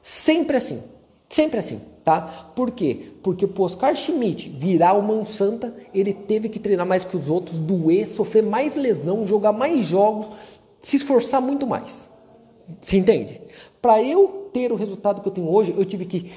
Sempre 0.03 0.57
assim. 0.57 0.83
Sempre 1.31 1.61
assim, 1.61 1.81
tá? 2.05 2.51
Por 2.57 2.73
quê? 2.73 3.12
Porque 3.23 3.47
o 3.47 3.62
Oscar 3.62 3.95
Schmidt 3.95 4.49
virar 4.49 4.95
uma 4.95 5.25
santa, 5.25 5.73
ele 5.95 6.12
teve 6.12 6.49
que 6.49 6.59
treinar 6.59 6.85
mais 6.85 7.05
que 7.05 7.16
os 7.16 7.31
outros, 7.31 7.57
doer, 7.57 8.05
sofrer 8.09 8.43
mais 8.43 8.75
lesão, 8.75 9.25
jogar 9.25 9.53
mais 9.53 9.87
jogos, 9.87 10.29
se 10.83 10.97
esforçar 10.97 11.40
muito 11.40 11.69
mais. 11.69 12.09
Você 12.83 12.97
entende? 12.97 13.40
Para 13.81 14.03
eu 14.03 14.51
ter 14.53 14.73
o 14.73 14.77
resultado 14.77 15.21
que 15.21 15.29
eu 15.29 15.33
tenho 15.33 15.51
hoje, 15.51 15.75
eu 15.77 15.85
tive 15.85 16.05
que 16.05 16.31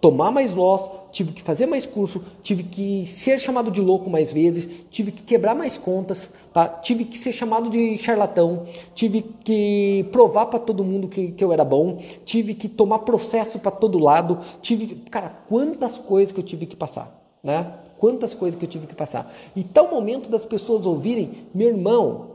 tomar 0.00 0.30
mais 0.30 0.54
loss, 0.54 0.88
tive 1.10 1.32
que 1.32 1.42
fazer 1.42 1.66
mais 1.66 1.86
curso, 1.86 2.22
tive 2.42 2.62
que 2.62 3.06
ser 3.06 3.40
chamado 3.40 3.70
de 3.70 3.80
louco 3.80 4.10
mais 4.10 4.30
vezes, 4.30 4.68
tive 4.90 5.10
que 5.10 5.22
quebrar 5.22 5.54
mais 5.54 5.76
contas, 5.76 6.30
tá? 6.52 6.68
tive 6.68 7.04
que 7.04 7.18
ser 7.18 7.32
chamado 7.32 7.70
de 7.70 7.96
charlatão, 7.98 8.66
tive 8.94 9.22
que 9.22 10.06
provar 10.12 10.46
para 10.46 10.58
todo 10.58 10.84
mundo 10.84 11.08
que, 11.08 11.32
que 11.32 11.42
eu 11.42 11.52
era 11.52 11.64
bom, 11.64 12.02
tive 12.24 12.54
que 12.54 12.68
tomar 12.68 13.00
processo 13.00 13.58
para 13.58 13.70
todo 13.70 13.98
lado, 13.98 14.38
tive, 14.60 14.94
cara, 15.10 15.30
quantas 15.48 15.98
coisas 15.98 16.30
que 16.30 16.38
eu 16.38 16.44
tive 16.44 16.66
que 16.66 16.76
passar, 16.76 17.20
né? 17.42 17.72
Quantas 17.98 18.34
coisas 18.34 18.58
que 18.58 18.64
eu 18.66 18.68
tive 18.68 18.86
que 18.86 18.94
passar. 18.94 19.34
E 19.56 19.64
tal 19.64 19.90
momento 19.90 20.30
das 20.30 20.44
pessoas 20.44 20.84
ouvirem, 20.84 21.46
meu 21.54 21.68
irmão, 21.68 22.26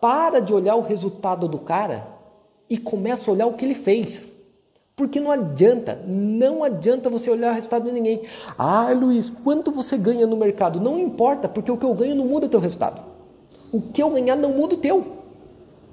para 0.00 0.40
de 0.40 0.52
olhar 0.52 0.74
o 0.74 0.82
resultado 0.82 1.46
do 1.46 1.58
cara 1.58 2.19
e 2.70 2.78
começa 2.78 3.28
a 3.28 3.34
olhar 3.34 3.46
o 3.46 3.54
que 3.54 3.64
ele 3.64 3.74
fez. 3.74 4.30
Porque 4.94 5.18
não 5.18 5.30
adianta, 5.30 6.00
não 6.06 6.62
adianta 6.62 7.10
você 7.10 7.30
olhar 7.30 7.50
o 7.50 7.54
resultado 7.54 7.84
de 7.84 7.92
ninguém. 7.92 8.22
Ah, 8.56 8.92
Luiz, 8.92 9.30
quanto 9.30 9.72
você 9.72 9.96
ganha 9.96 10.26
no 10.26 10.36
mercado? 10.36 10.78
Não 10.78 10.98
importa, 10.98 11.48
porque 11.48 11.72
o 11.72 11.76
que 11.76 11.84
eu 11.84 11.94
ganho 11.94 12.14
não 12.14 12.26
muda 12.26 12.46
o 12.46 12.48
teu 12.48 12.60
resultado. 12.60 13.02
O 13.72 13.80
que 13.80 14.02
eu 14.02 14.10
ganhar 14.10 14.36
não 14.36 14.50
muda 14.50 14.74
o 14.74 14.78
teu. 14.78 15.20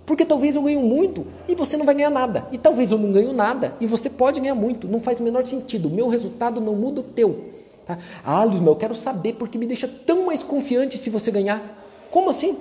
Porque 0.06 0.26
talvez 0.26 0.56
eu 0.56 0.62
ganhe 0.62 0.78
muito 0.78 1.26
e 1.48 1.56
você 1.56 1.76
não 1.78 1.86
vai 1.86 1.96
ganhar 1.96 2.10
nada. 2.10 2.48
E 2.52 2.58
talvez 2.58 2.92
eu 2.92 2.98
não 2.98 3.12
ganhe 3.12 3.34
nada 3.34 3.74
e 3.80 3.88
você 3.88 4.10
pode 4.10 4.40
ganhar 4.40 4.56
muito. 4.56 4.88
Não 4.88 5.00
faz 5.00 5.20
o 5.20 5.24
menor 5.24 5.46
sentido. 5.48 5.90
Meu 5.90 6.08
resultado 6.08 6.62
não 6.62 6.76
muda 6.76 7.02
o 7.02 7.04
teu. 7.04 7.46
Tá? 7.86 7.98
Ah, 8.26 8.44
Luiz, 8.44 8.60
mas 8.60 8.68
eu 8.68 8.76
quero 8.76 8.96
saber 8.96 9.34
porque 9.34 9.58
me 9.58 9.66
deixa 9.66 9.88
tão 9.88 10.26
mais 10.26 10.44
confiante 10.44 10.98
se 10.98 11.10
você 11.10 11.32
ganhar. 11.32 11.62
Como 12.12 12.30
assim? 12.30 12.58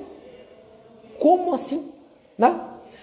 Como 1.19 1.53
assim? 1.55 1.89
Né? 2.39 2.61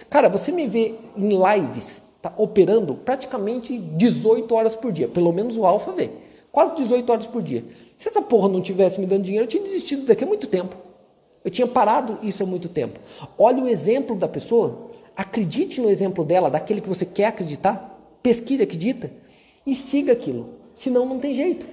Cara, 0.10 0.30
você 0.30 0.52
me 0.52 0.68
vê 0.68 0.96
em 1.18 1.30
lives 1.30 2.04
tá 2.24 2.34
operando 2.38 2.96
praticamente 2.96 3.78
18 3.78 4.56
horas 4.56 4.78
por 4.78 4.94
dia, 4.94 5.10
pelo 5.10 5.34
menos 5.34 5.58
o 5.58 5.66
Alfa 5.66 5.92
vê. 5.92 6.10
Quase 6.54 6.74
18 6.76 7.12
horas 7.12 7.26
por 7.26 7.44
dia. 7.44 7.66
Se 7.98 8.08
essa 8.08 8.22
porra 8.22 8.48
não 8.48 8.62
tivesse 8.62 8.98
me 8.98 9.06
dando 9.06 9.24
dinheiro, 9.24 9.44
eu 9.44 9.50
tinha 9.50 9.62
desistido 9.62 10.06
daqui 10.06 10.24
há 10.24 10.28
muito 10.28 10.48
tempo. 10.48 10.74
Eu 11.44 11.52
tinha 11.52 11.68
parado 11.68 12.20
isso 12.24 12.42
há 12.42 12.46
muito 12.46 12.70
tempo. 12.70 12.98
Olha 13.38 13.62
o 13.62 13.68
exemplo 13.68 14.16
da 14.16 14.30
pessoa, 14.30 14.92
acredite 15.18 15.82
no 15.82 15.90
exemplo 15.90 16.24
dela, 16.24 16.50
daquele 16.50 16.80
que 16.80 16.88
você 16.88 17.06
quer 17.06 17.26
acreditar, 17.26 18.00
pesquise, 18.24 18.64
acredita 18.64 19.12
e 19.68 19.76
siga 19.76 20.14
aquilo. 20.14 20.52
Senão 20.74 21.06
não 21.06 21.20
tem 21.20 21.36
jeito. 21.36 21.68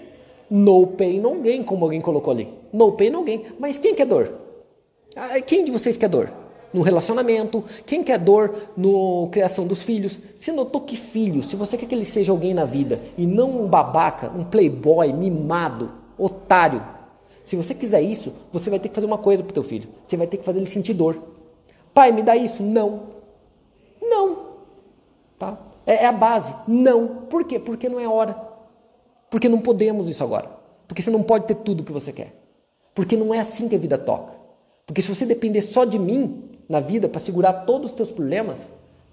No 0.50 0.85
pain, 0.85 1.20
no 1.20 1.37
gain, 1.37 1.62
como 1.62 1.85
alguém 1.85 2.00
colocou 2.00 2.33
ali. 2.33 2.52
No 2.72 2.90
pain, 2.90 3.11
no 3.11 3.22
gain. 3.22 3.44
Mas 3.56 3.78
quem 3.78 3.94
quer 3.94 4.06
dor? 4.06 4.33
Ah, 5.14 5.40
quem 5.40 5.64
de 5.64 5.70
vocês 5.70 5.96
quer 5.96 6.09
dor? 6.09 6.39
No 6.72 6.83
relacionamento? 6.83 7.64
Quem 7.85 8.04
quer 8.04 8.18
dor 8.18 8.54
no 8.76 9.28
criação 9.33 9.66
dos 9.66 9.83
filhos? 9.83 10.20
Você 10.37 10.52
notou 10.52 10.80
que 10.83 10.96
filho, 10.96 11.42
se 11.42 11.56
você 11.56 11.76
quer 11.76 11.87
que 11.87 11.94
ele 11.94 12.04
seja 12.04 12.30
alguém 12.30 12.54
na 12.54 12.64
vida 12.64 13.00
e 13.18 13.26
não 13.26 13.62
um 13.62 13.68
babaca, 13.68 14.30
um 14.30 14.44
playboy, 14.44 15.12
mimado, 15.12 15.90
otário, 16.16 16.83
se 17.42 17.56
você 17.56 17.74
quiser 17.74 18.02
isso, 18.02 18.33
você 18.52 18.70
vai 18.70 18.78
ter 18.78 18.88
que 18.88 18.94
fazer 18.94 19.06
uma 19.06 19.18
coisa 19.18 19.42
pro 19.42 19.52
teu 19.52 19.62
filho. 19.62 19.88
Você 20.04 20.16
vai 20.16 20.26
ter 20.26 20.37
que 20.37 20.44
fazer 20.44 20.61
ele 20.61 20.68
sentir 20.68 20.94
dor. 20.94 21.20
Pai, 21.92 22.12
me 22.12 22.22
dá 22.22 22.37
isso? 22.37 22.62
Não. 22.62 23.09
Não. 24.00 24.50
Tá? 25.38 25.59
É, 25.87 26.04
é 26.04 26.06
a 26.06 26.12
base. 26.12 26.54
Não. 26.68 27.26
Por 27.28 27.44
quê? 27.44 27.59
Porque 27.59 27.88
não 27.88 27.98
é 27.98 28.06
hora. 28.06 28.37
Porque 29.28 29.48
não 29.48 29.61
podemos 29.61 30.09
isso 30.09 30.22
agora. 30.22 30.50
Porque 30.87 31.02
você 31.02 31.11
não 31.11 31.22
pode 31.22 31.46
ter 31.46 31.56
tudo 31.56 31.80
o 31.80 31.85
que 31.85 31.92
você 31.92 32.12
quer. 32.12 32.35
Porque 32.94 33.16
não 33.16 33.35
é 33.35 33.38
assim 33.38 33.68
que 33.68 33.74
a 33.74 33.78
vida 33.78 33.96
toca. 33.96 34.35
Porque 34.87 35.00
se 35.00 35.09
você 35.09 35.24
depender 35.24 35.62
só 35.62 35.85
de 35.85 35.98
mim 35.98 36.49
na 36.70 36.78
vida 36.78 37.09
para 37.09 37.18
segurar 37.18 37.52
todos 37.52 37.90
os 37.90 37.96
teus 37.96 38.12
problemas, 38.12 38.70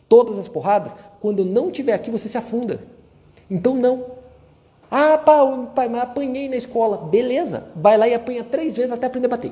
todas 0.08 0.38
as 0.38 0.48
porradas, 0.48 0.94
quando 1.20 1.44
não 1.44 1.70
estiver 1.70 1.94
aqui 1.94 2.12
você 2.12 2.30
se 2.30 2.38
afunda. 2.38 2.80
Então 3.50 3.74
não. 3.74 4.06
Ah, 4.92 5.18
pai, 5.18 5.70
pai, 5.76 5.90
mas 5.90 6.04
apanhei 6.04 6.48
na 6.48 6.56
escola. 6.56 6.98
Beleza, 6.98 7.66
vai 7.76 7.98
lá 7.98 8.08
e 8.08 8.14
apanha 8.14 8.44
três 8.44 8.78
vezes 8.78 8.92
até 8.92 9.08
aprender 9.08 9.26
a 9.26 9.32
bater. 9.32 9.52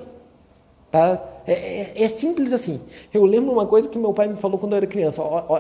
Tá? 0.91 1.19
É, 1.47 1.53
é, 1.53 2.03
é, 2.03 2.07
simples 2.07 2.53
assim. 2.53 2.79
Eu 3.11 3.25
lembro 3.25 3.51
uma 3.51 3.65
coisa 3.65 3.89
que 3.89 3.97
meu 3.97 4.13
pai 4.13 4.27
me 4.27 4.37
falou 4.37 4.59
quando 4.59 4.73
eu 4.73 4.77
era 4.77 4.87
criança. 4.87 5.23
Ó, 5.23 5.43
ó, 5.49 5.59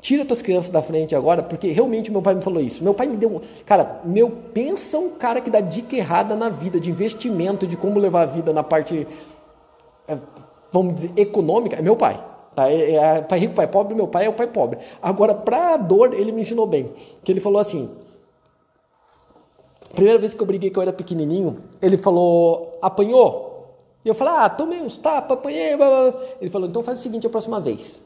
tira 0.00 0.24
tuas 0.24 0.42
crianças 0.42 0.70
da 0.70 0.82
frente 0.82 1.16
agora, 1.16 1.42
porque 1.42 1.72
realmente 1.72 2.10
meu 2.10 2.20
pai 2.20 2.34
me 2.34 2.42
falou 2.42 2.60
isso. 2.60 2.84
Meu 2.84 2.92
pai 2.92 3.06
me 3.06 3.16
deu. 3.16 3.40
Cara, 3.64 4.00
meu, 4.04 4.30
pensa 4.30 4.98
um 4.98 5.10
cara 5.10 5.40
que 5.40 5.50
dá 5.50 5.60
dica 5.60 5.96
errada 5.96 6.36
na 6.36 6.50
vida, 6.50 6.78
de 6.78 6.90
investimento, 6.90 7.66
de 7.66 7.76
como 7.76 7.98
levar 7.98 8.22
a 8.22 8.26
vida 8.26 8.52
na 8.52 8.62
parte, 8.62 9.08
é, 10.06 10.16
vamos 10.72 10.94
dizer, 10.94 11.12
econômica. 11.16 11.76
É 11.76 11.82
meu 11.82 11.96
pai. 11.96 12.24
Tá? 12.54 12.70
É, 12.70 12.94
é, 12.94 13.20
pai 13.22 13.38
rico, 13.38 13.54
pai 13.54 13.66
pobre, 13.66 13.94
meu 13.94 14.08
pai 14.08 14.26
é 14.26 14.28
o 14.28 14.32
pai 14.32 14.46
pobre. 14.46 14.78
Agora, 15.00 15.34
pra 15.34 15.76
dor, 15.76 16.14
ele 16.14 16.32
me 16.32 16.40
ensinou 16.40 16.66
bem. 16.66 16.92
Que 17.22 17.32
ele 17.32 17.40
falou 17.40 17.58
assim: 17.58 17.88
Primeira 19.94 20.18
vez 20.18 20.34
que 20.34 20.40
eu 20.40 20.46
briguei 20.46 20.70
que 20.70 20.78
eu 20.78 20.82
era 20.82 20.92
pequenininho, 20.92 21.64
ele 21.82 21.98
falou, 21.98 22.78
apanhou? 22.80 23.76
E 24.04 24.08
eu 24.08 24.14
falei, 24.14 24.34
ah, 24.34 24.48
tomei 24.48 24.80
uns 24.80 24.96
tapas, 24.96 25.36
apanhei. 25.36 25.76
Blá, 25.76 26.10
blá. 26.10 26.22
Ele 26.40 26.50
falou, 26.50 26.68
então 26.68 26.82
faz 26.82 26.98
o 26.98 27.02
seguinte 27.02 27.26
a 27.26 27.30
próxima 27.30 27.60
vez. 27.60 28.00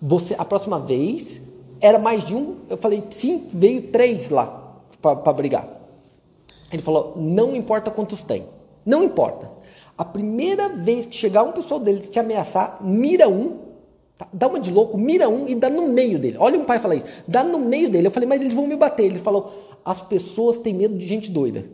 Você, 0.00 0.34
a 0.38 0.44
próxima 0.44 0.78
vez, 0.78 1.40
era 1.80 1.98
mais 1.98 2.22
de 2.24 2.34
um? 2.34 2.56
Eu 2.68 2.76
falei, 2.76 3.02
sim, 3.10 3.48
veio 3.50 3.90
três 3.90 4.30
lá 4.30 4.74
para 5.00 5.32
brigar. 5.32 5.66
Ele 6.70 6.82
falou, 6.82 7.14
não 7.16 7.56
importa 7.56 7.90
quantos 7.90 8.22
tem. 8.22 8.46
Não 8.84 9.02
importa. 9.02 9.50
A 9.96 10.04
primeira 10.04 10.68
vez 10.68 11.06
que 11.06 11.16
chegar 11.16 11.42
um 11.42 11.52
pessoal 11.52 11.80
deles 11.80 12.08
te 12.08 12.18
ameaçar, 12.18 12.78
mira 12.82 13.28
um, 13.28 13.58
tá? 14.18 14.28
dá 14.32 14.46
uma 14.46 14.60
de 14.60 14.70
louco, 14.70 14.98
mira 14.98 15.28
um 15.28 15.48
e 15.48 15.54
dá 15.54 15.70
no 15.70 15.88
meio 15.88 16.18
dele. 16.18 16.36
Olha 16.38 16.58
um 16.58 16.64
pai 16.64 16.78
falar 16.78 16.96
isso, 16.96 17.06
dá 17.26 17.42
no 17.42 17.58
meio 17.58 17.88
dele. 17.88 18.06
Eu 18.06 18.10
falei, 18.10 18.28
mas 18.28 18.40
eles 18.40 18.52
vão 18.52 18.66
me 18.66 18.76
bater. 18.76 19.06
Ele 19.06 19.18
falou, 19.18 19.78
as 19.84 20.02
pessoas 20.02 20.58
têm 20.58 20.74
medo 20.74 20.98
de 20.98 21.06
gente 21.06 21.30
doida. 21.30 21.64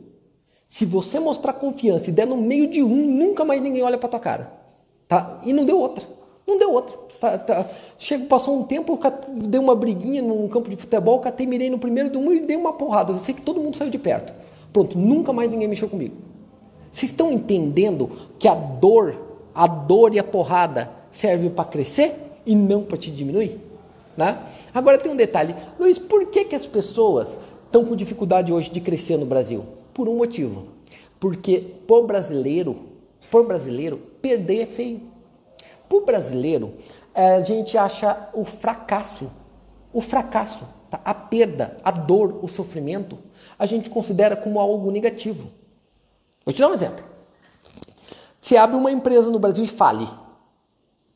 Se 0.66 0.86
você 0.86 1.18
mostrar 1.18 1.54
confiança 1.54 2.10
e 2.10 2.12
der 2.12 2.26
no 2.26 2.36
meio 2.36 2.68
de 2.68 2.82
um, 2.82 3.06
nunca 3.06 3.44
mais 3.44 3.60
ninguém 3.60 3.82
olha 3.82 3.98
para 3.98 4.08
tua 4.08 4.20
cara. 4.20 4.52
Tá? 5.08 5.40
E 5.44 5.52
não 5.52 5.64
deu 5.64 5.78
outra. 5.78 6.04
Não 6.46 6.56
deu 6.56 6.72
outra. 6.72 6.96
Tá, 7.20 7.38
tá. 7.38 7.70
Chega, 7.98 8.24
passou 8.26 8.58
um 8.58 8.62
tempo, 8.62 8.98
dei 9.28 9.60
uma 9.60 9.74
briguinha 9.74 10.22
num 10.22 10.48
campo 10.48 10.70
de 10.70 10.76
futebol, 10.76 11.18
catei, 11.18 11.46
mirei 11.46 11.68
no 11.68 11.78
primeiro 11.78 12.08
do 12.08 12.18
um 12.18 12.32
e 12.32 12.40
dei 12.40 12.56
uma 12.56 12.72
porrada. 12.72 13.12
Eu 13.12 13.18
sei 13.18 13.34
que 13.34 13.42
todo 13.42 13.60
mundo 13.60 13.76
saiu 13.76 13.90
de 13.90 13.98
perto. 13.98 14.32
Pronto, 14.72 14.96
nunca 14.96 15.32
mais 15.32 15.50
ninguém 15.50 15.68
mexeu 15.68 15.88
comigo. 15.88 16.16
Vocês 16.92 17.10
estão 17.10 17.32
entendendo 17.32 18.28
que 18.38 18.46
a 18.46 18.54
dor, 18.54 19.16
a 19.54 19.66
dor 19.66 20.14
e 20.14 20.18
a 20.18 20.24
porrada 20.24 20.90
servem 21.10 21.50
para 21.50 21.64
crescer 21.64 22.14
e 22.44 22.54
não 22.54 22.84
para 22.84 22.98
te 22.98 23.10
diminuir? 23.10 23.58
Né? 24.14 24.38
Agora 24.74 24.98
tem 24.98 25.10
um 25.10 25.16
detalhe. 25.16 25.56
Luiz, 25.80 25.98
por 25.98 26.26
que, 26.26 26.44
que 26.44 26.54
as 26.54 26.66
pessoas 26.66 27.40
estão 27.64 27.84
com 27.86 27.96
dificuldade 27.96 28.52
hoje 28.52 28.70
de 28.70 28.80
crescer 28.80 29.16
no 29.16 29.24
Brasil? 29.24 29.64
Por 29.94 30.06
um 30.06 30.16
motivo. 30.16 30.66
Porque 31.18 31.58
por 31.86 32.06
brasileiro, 32.06 32.78
por 33.30 33.46
brasileiro, 33.46 33.96
perder 34.20 34.62
é 34.62 34.66
feio. 34.66 35.00
Por 35.88 36.04
brasileiro, 36.04 36.74
eh, 37.14 37.36
a 37.36 37.40
gente 37.40 37.78
acha 37.78 38.28
o 38.34 38.44
fracasso, 38.44 39.30
o 39.92 40.00
fracasso, 40.00 40.66
tá? 40.90 41.00
a 41.02 41.14
perda, 41.14 41.76
a 41.82 41.90
dor, 41.90 42.38
o 42.42 42.48
sofrimento, 42.48 43.18
a 43.58 43.64
gente 43.64 43.88
considera 43.88 44.36
como 44.36 44.60
algo 44.60 44.90
negativo. 44.90 45.61
Vou 46.44 46.52
te 46.52 46.60
dar 46.60 46.68
um 46.68 46.74
exemplo. 46.74 47.04
Você 48.38 48.56
abre 48.56 48.76
uma 48.76 48.90
empresa 48.90 49.30
no 49.30 49.38
Brasil 49.38 49.64
e 49.64 49.68
fale. 49.68 50.08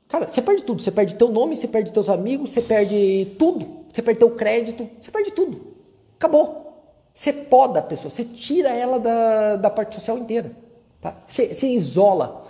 Cara, 0.09 0.29
você 0.29 0.41
perde 0.41 0.63
tudo. 0.63 0.83
Você 0.83 0.91
perde 0.91 1.15
teu 1.17 1.29
nome, 1.29 1.57
você 1.57 1.67
perde 1.67 1.93
teus 1.93 2.09
amigos, 2.09 2.51
você 2.51 2.63
perde 2.63 3.35
tudo. 3.39 3.85
Você 3.93 4.03
perde 4.03 4.21
teu 4.21 4.31
crédito, 4.31 4.89
você 5.01 5.11
perde 5.11 5.33
tudo. 5.33 5.75
Acabou. 6.17 6.67
Você 7.13 7.33
poda 7.33 7.81
a 7.81 7.83
pessoa, 7.83 8.11
você 8.11 8.25
tira 8.25 8.69
ela 8.69 9.01
da, 9.01 9.57
da 9.57 9.71
parte 9.71 9.95
social 9.95 10.19
inteira. 10.19 10.53
Tá? 11.01 11.17
Você, 11.27 11.53
você 11.53 11.67
isola 11.69 12.47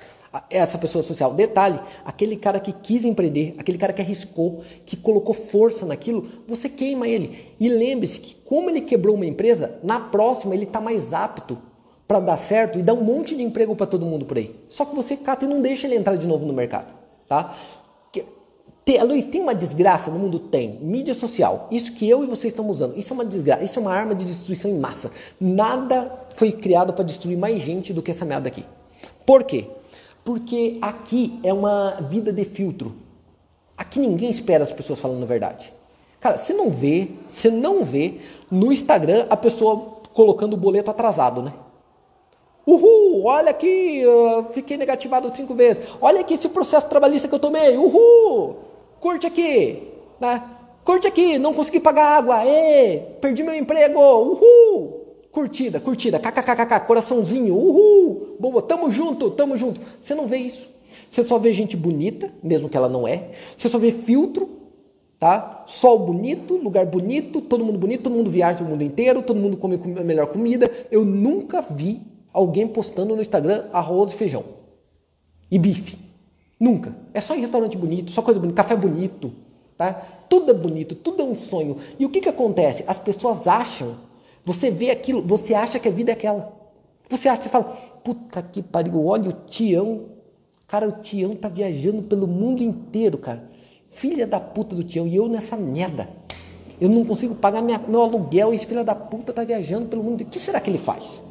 essa 0.51 0.77
pessoa 0.77 1.03
social. 1.03 1.33
Detalhe, 1.33 1.81
aquele 2.05 2.37
cara 2.37 2.59
que 2.61 2.73
quis 2.73 3.05
empreender, 3.05 3.55
aquele 3.59 3.79
cara 3.79 3.93
que 3.93 4.03
arriscou, 4.03 4.63
que 4.85 4.97
colocou 4.97 5.35
força 5.35 5.87
naquilo, 5.87 6.29
você 6.47 6.69
queima 6.69 7.09
ele. 7.09 7.55
E 7.59 7.69
lembre-se 7.69 8.21
que 8.21 8.35
como 8.45 8.69
ele 8.69 8.81
quebrou 8.81 9.15
uma 9.15 9.25
empresa, 9.25 9.79
na 9.83 10.01
próxima 10.01 10.55
ele 10.55 10.65
está 10.65 10.81
mais 10.81 11.15
apto 11.15 11.59
para 12.07 12.21
dar 12.21 12.37
certo 12.37 12.79
e 12.79 12.83
dar 12.83 12.95
um 12.95 13.03
monte 13.03 13.35
de 13.37 13.43
emprego 13.43 13.75
para 13.75 13.87
todo 13.87 14.07
mundo 14.07 14.25
por 14.25 14.37
aí. 14.37 14.55
Só 14.69 14.85
que 14.85 14.95
você 14.95 15.17
cata 15.17 15.45
e 15.45 15.49
não 15.49 15.61
deixa 15.61 15.87
ele 15.87 15.97
entrar 15.97 16.17
de 16.17 16.27
novo 16.27 16.47
no 16.47 16.53
mercado. 16.53 16.95
Tá? 17.29 17.57
Tem, 18.87 19.03
Luiz, 19.03 19.25
tem 19.25 19.41
uma 19.41 19.53
desgraça 19.53 20.13
no 20.13 20.19
mundo? 20.21 20.39
Tem. 20.39 20.79
Mídia 20.81 21.13
social. 21.13 21.67
Isso 21.73 21.93
que 21.93 22.09
eu 22.09 22.23
e 22.23 22.27
você 22.29 22.47
estamos 22.47 22.77
usando. 22.77 22.97
Isso 22.97 23.13
é 23.13 23.15
uma 23.15 23.25
desgraça. 23.25 23.65
Isso 23.65 23.81
é 23.81 23.83
uma 23.83 23.93
arma 23.93 24.15
de 24.15 24.25
destruição 24.25 24.71
em 24.71 24.79
massa. 24.79 25.11
Nada 25.41 26.13
foi 26.37 26.53
criado 26.53 26.93
para 26.93 27.05
destruir 27.05 27.37
mais 27.37 27.61
gente 27.61 27.93
do 27.93 28.01
que 28.01 28.13
essa 28.13 28.25
merda 28.25 28.47
aqui. 28.47 28.65
Por 29.27 29.43
quê? 29.43 29.67
Porque 30.25 30.79
aqui 30.81 31.37
é 31.43 31.53
uma 31.53 31.97
vida 32.09 32.33
de 32.33 32.45
filtro. 32.45 32.95
Aqui 33.77 33.99
ninguém 33.99 34.31
espera 34.31 34.63
as 34.63 34.71
pessoas 34.71 35.01
falando 35.01 35.25
a 35.25 35.27
verdade. 35.27 35.73
Cara, 36.21 36.39
você 36.39 36.55
não 36.55 36.71
vê, 36.71 37.09
você 37.27 37.51
não 37.51 37.83
vê 37.83 38.21
no 38.49 38.73
Instagram 38.73 39.27
a 39.29 39.37
pessoa 39.37 39.97
colocando 40.15 40.55
o 40.55 40.57
boleto 40.57 40.93
atrasado, 40.93 41.43
né? 41.43 41.53
Uhul, 42.67 43.25
olha 43.25 43.51
aqui, 43.51 44.03
fiquei 44.53 44.77
negativado 44.77 45.35
cinco 45.37 45.55
vezes. 45.55 45.87
Olha 46.01 46.21
aqui 46.21 46.35
esse 46.35 46.49
processo 46.49 46.89
trabalhista 46.89 47.29
que 47.29 47.35
eu 47.35 47.39
tomei. 47.39 47.77
Uhul! 47.77 48.57
Curte 48.99 49.27
aqui, 49.27 49.85
né? 50.21 50.43
Curte 50.85 51.07
aqui, 51.07 51.39
não 51.39 51.55
consegui 51.55 51.79
pagar 51.81 52.19
água, 52.19 52.45
ê, 52.45 52.99
perdi 53.21 53.43
meu 53.43 53.55
emprego, 53.55 54.01
uhul! 54.01 55.05
Curtida, 55.33 55.79
curtida, 55.79 56.19
kkkk, 56.19 56.87
coraçãozinho, 56.87 57.55
uhul! 57.55 58.37
Boa, 58.41 58.63
tamo 58.63 58.91
junto, 58.91 59.31
tamo 59.31 59.57
junto. 59.57 59.81
Você 60.01 60.15
não 60.15 60.27
vê 60.27 60.39
isso. 60.39 60.71
Você 61.09 61.23
só 61.23 61.39
vê 61.39 61.53
gente 61.53 61.77
bonita, 61.77 62.33
mesmo 62.43 62.69
que 62.69 62.77
ela 62.77 62.89
não 62.89 63.07
é. 63.07 63.31
Você 63.57 63.69
só 63.69 63.79
vê 63.79 63.93
filtro, 63.93 64.49
tá? 65.19 65.63
Sol 65.67 65.99
bonito, 66.01 66.57
lugar 66.57 66.87
bonito, 66.87 67.41
todo 67.41 67.65
mundo 67.65 67.79
bonito, 67.79 68.05
todo 68.05 68.15
mundo 68.15 68.31
viaja 68.31 68.65
o 68.65 68.67
mundo 68.67 68.83
inteiro, 68.83 69.23
todo 69.23 69.39
mundo 69.39 69.57
come 69.57 69.81
a 69.99 70.05
melhor 70.05 70.27
comida. 70.29 70.71
Eu 70.91 71.05
nunca 71.05 71.61
vi 71.61 72.01
alguém 72.37 72.69
postando 72.69 73.17
no 73.17 73.23
Instagram 73.23 73.65
arroz 73.73 74.13
e 74.13 74.17
feijão 74.17 74.45
e 75.51 75.59
bife. 75.59 75.99
Nunca. 76.61 76.95
É 77.15 77.21
só 77.21 77.35
em 77.35 77.41
restaurante 77.41 77.79
bonito, 77.79 78.11
só 78.11 78.21
coisa 78.21 78.39
bonita, 78.39 78.63
café 78.63 78.77
bonito, 78.77 79.33
tá? 79.77 79.93
Tudo 80.29 80.51
é 80.51 80.55
bonito, 80.55 80.95
tudo 80.95 81.23
é 81.23 81.25
um 81.25 81.35
sonho. 81.35 81.79
E 81.99 82.05
o 82.05 82.11
que 82.11 82.21
que 82.21 82.29
acontece? 82.29 82.85
As 82.87 82.99
pessoas 82.99 83.47
acham, 83.47 83.95
você 84.45 84.71
vê 84.71 84.91
aquilo, 84.91 85.23
você 85.23 85.55
acha 85.55 85.79
que 85.79 85.89
a 85.89 85.91
vida 85.91 86.13
é 86.13 86.15
aquela. 86.15 86.53
Você 87.09 87.27
acha, 87.29 87.43
você 87.43 87.49
fala, 87.49 87.65
puta 88.05 88.43
que 88.43 88.63
pariu, 88.63 89.07
olha 89.07 89.31
o 89.31 89.33
Tião. 89.33 90.07
Cara, 90.69 90.89
o 90.89 90.93
Tião 90.93 91.35
tá 91.35 91.49
viajando 91.49 92.03
pelo 92.03 92.27
mundo 92.27 92.63
inteiro, 92.63 93.17
cara. 93.17 93.51
Filha 93.89 94.27
da 94.27 94.41
puta 94.41 94.75
do 94.75 94.83
Tião, 94.83 95.07
e 95.07 95.17
eu 95.17 95.27
nessa 95.27 95.57
merda. 95.57 96.09
Eu 96.79 96.91
não 96.91 97.05
consigo 97.05 97.35
pagar 97.35 97.63
minha, 97.63 97.79
meu 97.79 98.03
aluguel 98.03 98.53
e 98.53 98.57
esse 98.57 98.67
filho 98.67 98.85
da 98.85 98.95
puta 98.95 99.33
tá 99.33 99.43
viajando 99.43 99.89
pelo 99.89 100.03
mundo. 100.03 100.21
O 100.21 100.27
que 100.27 100.39
será 100.39 100.61
que 100.61 100.69
ele 100.69 100.77
faz? 100.77 101.23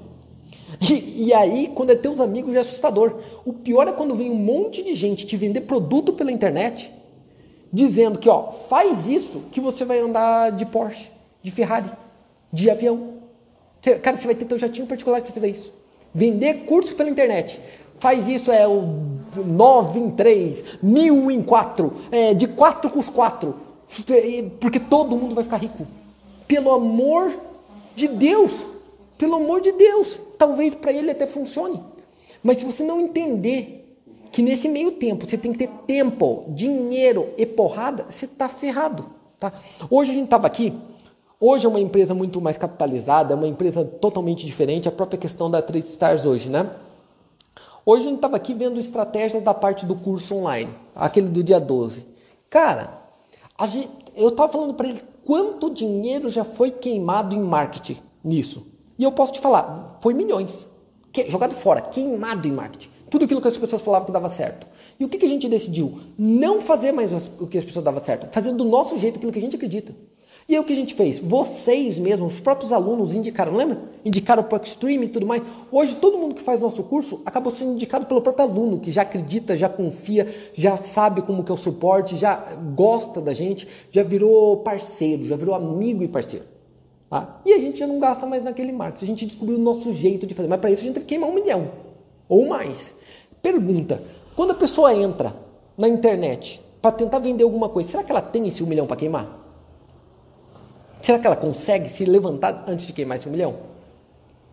E, 0.82 1.26
e, 1.28 1.34
aí, 1.34 1.72
quando 1.74 1.92
é 1.92 1.96
teus 1.96 2.20
amigos, 2.20 2.52
já 2.54 2.60
é 2.60 2.62
assustador. 2.62 3.20
O 3.46 3.54
pior 3.54 3.88
é 3.88 3.92
quando 3.92 4.16
vem 4.16 4.30
um 4.30 4.36
monte 4.36 4.84
de 4.84 4.94
gente 4.94 5.26
te 5.26 5.38
vender 5.38 5.62
produto 5.62 6.14
pela 6.14 6.32
internet, 6.32 6.92
dizendo 7.72 8.20
que, 8.20 8.30
ó, 8.30 8.52
faz 8.52 9.08
isso 9.08 9.42
que 9.52 9.60
você 9.60 9.86
vai 9.86 10.00
andar 10.00 10.52
de 10.52 10.66
Porsche, 10.66 11.10
de 11.42 11.52
Ferrari, 11.52 11.90
de 12.52 12.70
avião. 12.70 13.16
Cara, 14.02 14.18
você 14.18 14.26
vai 14.26 14.36
ter 14.36 14.46
teu 14.46 14.58
jatinho 14.58 14.88
particular 14.88 15.20
se 15.22 15.28
você 15.28 15.34
fizer 15.34 15.48
isso. 15.48 15.74
Vender 16.14 16.66
curso 16.66 16.96
pela 16.96 17.10
internet. 17.10 17.60
Faz 17.98 18.28
isso, 18.28 18.52
é 18.52 18.68
o 18.68 19.06
9 19.36 20.00
em 20.00 20.12
3, 20.12 20.64
mil 20.82 21.30
em 21.30 21.42
4, 21.42 21.94
é, 22.12 22.34
de 22.34 22.48
4 22.48 22.90
com 22.90 23.00
os 23.00 23.10
4. 23.10 23.56
Porque 24.60 24.80
todo 24.80 25.16
mundo 25.16 25.36
vai 25.36 25.44
ficar 25.44 25.58
rico. 25.58 25.86
Pelo 26.48 26.72
amor 26.72 27.34
de 27.96 28.08
Deus. 28.08 28.66
Pelo 29.18 29.36
amor 29.36 29.62
de 29.62 29.72
Deus, 29.72 30.20
talvez 30.38 30.76
para 30.76 30.92
ele 30.92 31.12
até 31.12 31.26
funcione. 31.26 31.84
Mas 32.44 32.58
se 32.58 32.66
você 32.66 32.84
não 32.84 33.02
entender 33.02 34.00
que 34.32 34.42
nesse 34.42 34.68
meio 34.68 34.92
tempo 34.92 35.26
você 35.26 35.38
tem 35.38 35.52
que 35.52 35.60
ter 35.60 35.70
tempo, 35.88 36.46
dinheiro 36.50 37.30
e 37.38 37.46
porrada, 37.46 38.06
você 38.10 38.26
está 38.26 38.50
ferrado. 38.50 39.06
Tá? 39.40 39.54
Hoje 39.90 40.12
a 40.12 40.14
gente 40.14 40.26
estava 40.26 40.46
aqui, 40.46 40.74
hoje 41.40 41.66
é 41.66 41.70
uma 41.70 41.80
empresa 41.80 42.14
muito 42.14 42.42
mais 42.42 42.58
capitalizada, 42.58 43.34
é 43.34 43.36
uma 43.36 43.48
empresa 43.48 43.84
totalmente 43.86 44.46
diferente, 44.46 44.88
a 44.88 44.92
própria 44.92 45.18
questão 45.18 45.50
da 45.50 45.62
Trade 45.62 45.86
Stars 45.86 46.26
hoje, 46.26 46.50
né? 46.50 46.70
Hoje 47.86 48.02
a 48.02 48.06
gente 48.06 48.16
estava 48.16 48.36
aqui 48.36 48.54
vendo 48.54 48.80
estratégias 48.80 49.44
da 49.44 49.54
parte 49.54 49.86
do 49.86 49.96
curso 49.96 50.36
online, 50.36 50.72
aquele 50.96 51.30
do 51.30 51.44
dia 51.44 51.60
12. 51.60 52.06
Cara, 52.50 52.90
gente, 53.70 53.90
eu 54.16 54.30
estava 54.30 54.52
falando 54.52 54.74
para 54.74 54.88
ele 54.88 55.02
quanto 55.24 55.70
dinheiro 55.70 56.30
já 56.30 56.44
foi 56.44 56.72
queimado 56.72 57.34
em 57.36 57.40
marketing 57.40 57.98
nisso. 58.24 58.75
E 58.98 59.04
eu 59.04 59.12
posso 59.12 59.34
te 59.34 59.40
falar, 59.40 59.98
foi 60.02 60.14
milhões. 60.14 60.66
Que, 61.12 61.30
jogado 61.30 61.54
fora, 61.54 61.82
queimado 61.82 62.48
em 62.48 62.52
marketing. 62.52 62.90
Tudo 63.10 63.26
aquilo 63.26 63.42
que 63.42 63.48
as 63.48 63.58
pessoas 63.58 63.82
falavam 63.82 64.06
que 64.06 64.12
dava 64.12 64.30
certo. 64.30 64.68
E 65.00 65.06
o 65.06 65.10
que, 65.10 65.18
que 65.18 65.26
a 65.26 65.30
gente 65.30 65.48
decidiu? 65.48 66.00
Não 66.18 66.60
fazer 66.60 66.92
mais 66.92 67.30
o 67.40 67.48
que 67.48 67.58
as 67.58 67.64
pessoas 67.64 67.86
davam 67.86 68.04
certo, 68.04 68.32
fazer 68.34 68.52
do 68.54 68.66
nosso 68.66 68.98
jeito 68.98 69.18
aquilo 69.18 69.32
que 69.32 69.40
a 69.40 69.42
gente 69.42 69.56
acredita. 69.56 69.94
E 70.48 70.54
aí 70.54 70.60
o 70.60 70.64
que 70.64 70.74
a 70.74 70.76
gente 70.76 70.94
fez? 70.94 71.18
Vocês 71.18 71.98
mesmos, 71.98 72.36
os 72.36 72.40
próprios 72.40 72.72
alunos 72.72 73.16
indicaram, 73.16 73.56
lembra? 73.56 73.80
Indicaram 74.04 74.46
o 74.48 74.56
Extreme 74.58 75.08
e 75.08 75.10
tudo 75.10 75.26
mais. 75.26 75.42
Hoje 75.72 75.96
todo 75.96 76.20
mundo 76.20 76.36
que 76.36 76.42
faz 76.42 76.60
nosso 76.60 76.84
curso 76.84 77.22
acabou 77.26 77.52
sendo 77.52 77.74
indicado 77.74 78.06
pelo 78.06 78.22
próprio 78.22 78.46
aluno, 78.46 78.80
que 78.80 78.92
já 78.92 79.02
acredita, 79.02 79.58
já 79.58 79.68
confia, 79.68 80.52
já 80.54 80.78
sabe 80.78 81.24
como 81.24 81.44
que 81.44 81.52
é 81.52 81.56
o 81.56 81.58
suporte, 81.58 82.16
já 82.16 82.36
gosta 82.76 83.20
da 83.20 83.34
gente, 83.34 83.68
já 83.90 84.04
virou 84.04 84.58
parceiro, 84.58 85.24
já 85.24 85.36
virou 85.36 85.56
amigo 85.56 86.04
e 86.04 86.08
parceiro. 86.08 86.46
Tá? 87.10 87.40
E 87.46 87.54
a 87.54 87.60
gente 87.60 87.80
já 87.80 87.88
não 87.88 88.00
gasta 88.00 88.26
mais 88.26 88.44
naquele 88.44 88.72
marketing, 88.72 89.06
a 89.06 89.08
gente 89.08 89.26
descobriu 89.26 89.58
o 89.58 89.62
nosso 89.62 89.94
jeito 89.94 90.26
de 90.26 90.34
fazer. 90.34 90.48
Mas 90.48 90.60
para 90.60 90.72
isso 90.72 90.82
a 90.82 90.86
gente 90.86 90.94
teve 90.96 91.06
que 91.06 91.16
queimar 91.16 91.30
um 91.30 91.34
milhão 91.34 91.72
ou 92.28 92.48
mais. 92.48 92.96
Pergunta: 93.42 94.02
quando 94.36 94.52
a 94.52 94.56
pessoa 94.56 94.94
entra 94.94 95.36
na 95.78 95.88
internet 95.88 96.62
para 96.82 96.92
tentar 96.92 97.20
vender 97.20 97.44
alguma 97.44 97.70
coisa, 97.70 97.90
será 97.90 98.04
que 98.04 98.12
ela 98.12 98.22
tem 98.22 98.48
esse 98.48 98.64
um 98.64 98.68
milhão 98.68 98.88
para 98.88 98.98
queimar? 98.98 99.44
Será 101.02 101.20
que 101.20 101.28
ela 101.28 101.36
consegue 101.36 101.88
se 101.88 102.04
levantar 102.06 102.64
antes 102.68 102.88
de 102.88 102.94
queimar 102.94 103.18
esse 103.18 103.28
um 103.28 103.32
milhão? 103.32 103.75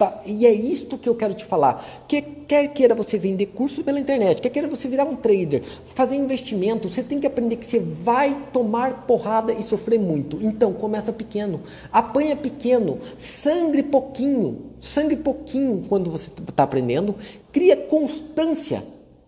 Tá? 0.03 0.21
E 0.27 0.45
é 0.49 0.53
isto 0.53 0.99
que 0.99 1.09
eu 1.09 1.15
quero 1.15 1.33
te 1.33 1.45
falar. 1.45 2.05
Que 2.09 2.21
quer 2.21 2.67
queira 2.73 2.93
você 2.93 3.17
vender 3.17 3.47
cursos 3.47 3.85
pela 3.85 4.01
internet, 4.01 4.43
quer 4.43 4.51
queira 4.51 4.67
você 4.67 4.89
virar 4.89 5.05
um 5.05 5.15
trader, 5.15 5.63
fazer 5.95 6.17
investimento, 6.17 6.91
você 6.91 7.05
tem 7.05 7.21
que 7.21 7.27
aprender 7.27 7.55
que 7.55 7.65
você 7.65 7.79
vai 7.79 8.37
tomar 8.53 9.07
porrada 9.07 9.53
e 9.53 9.63
sofrer 9.63 10.01
muito. 10.01 10.45
Então, 10.45 10.73
começa 10.73 11.13
pequeno, 11.13 11.61
apanha 11.93 12.35
pequeno, 12.35 12.99
sangre 13.17 13.85
pouquinho, 13.85 14.73
sangue 14.81 15.15
pouquinho 15.15 15.85
quando 15.89 16.11
você 16.11 16.33
está 16.49 16.65
aprendendo, 16.65 17.15
cria 17.53 17.77
constância, 17.77 18.83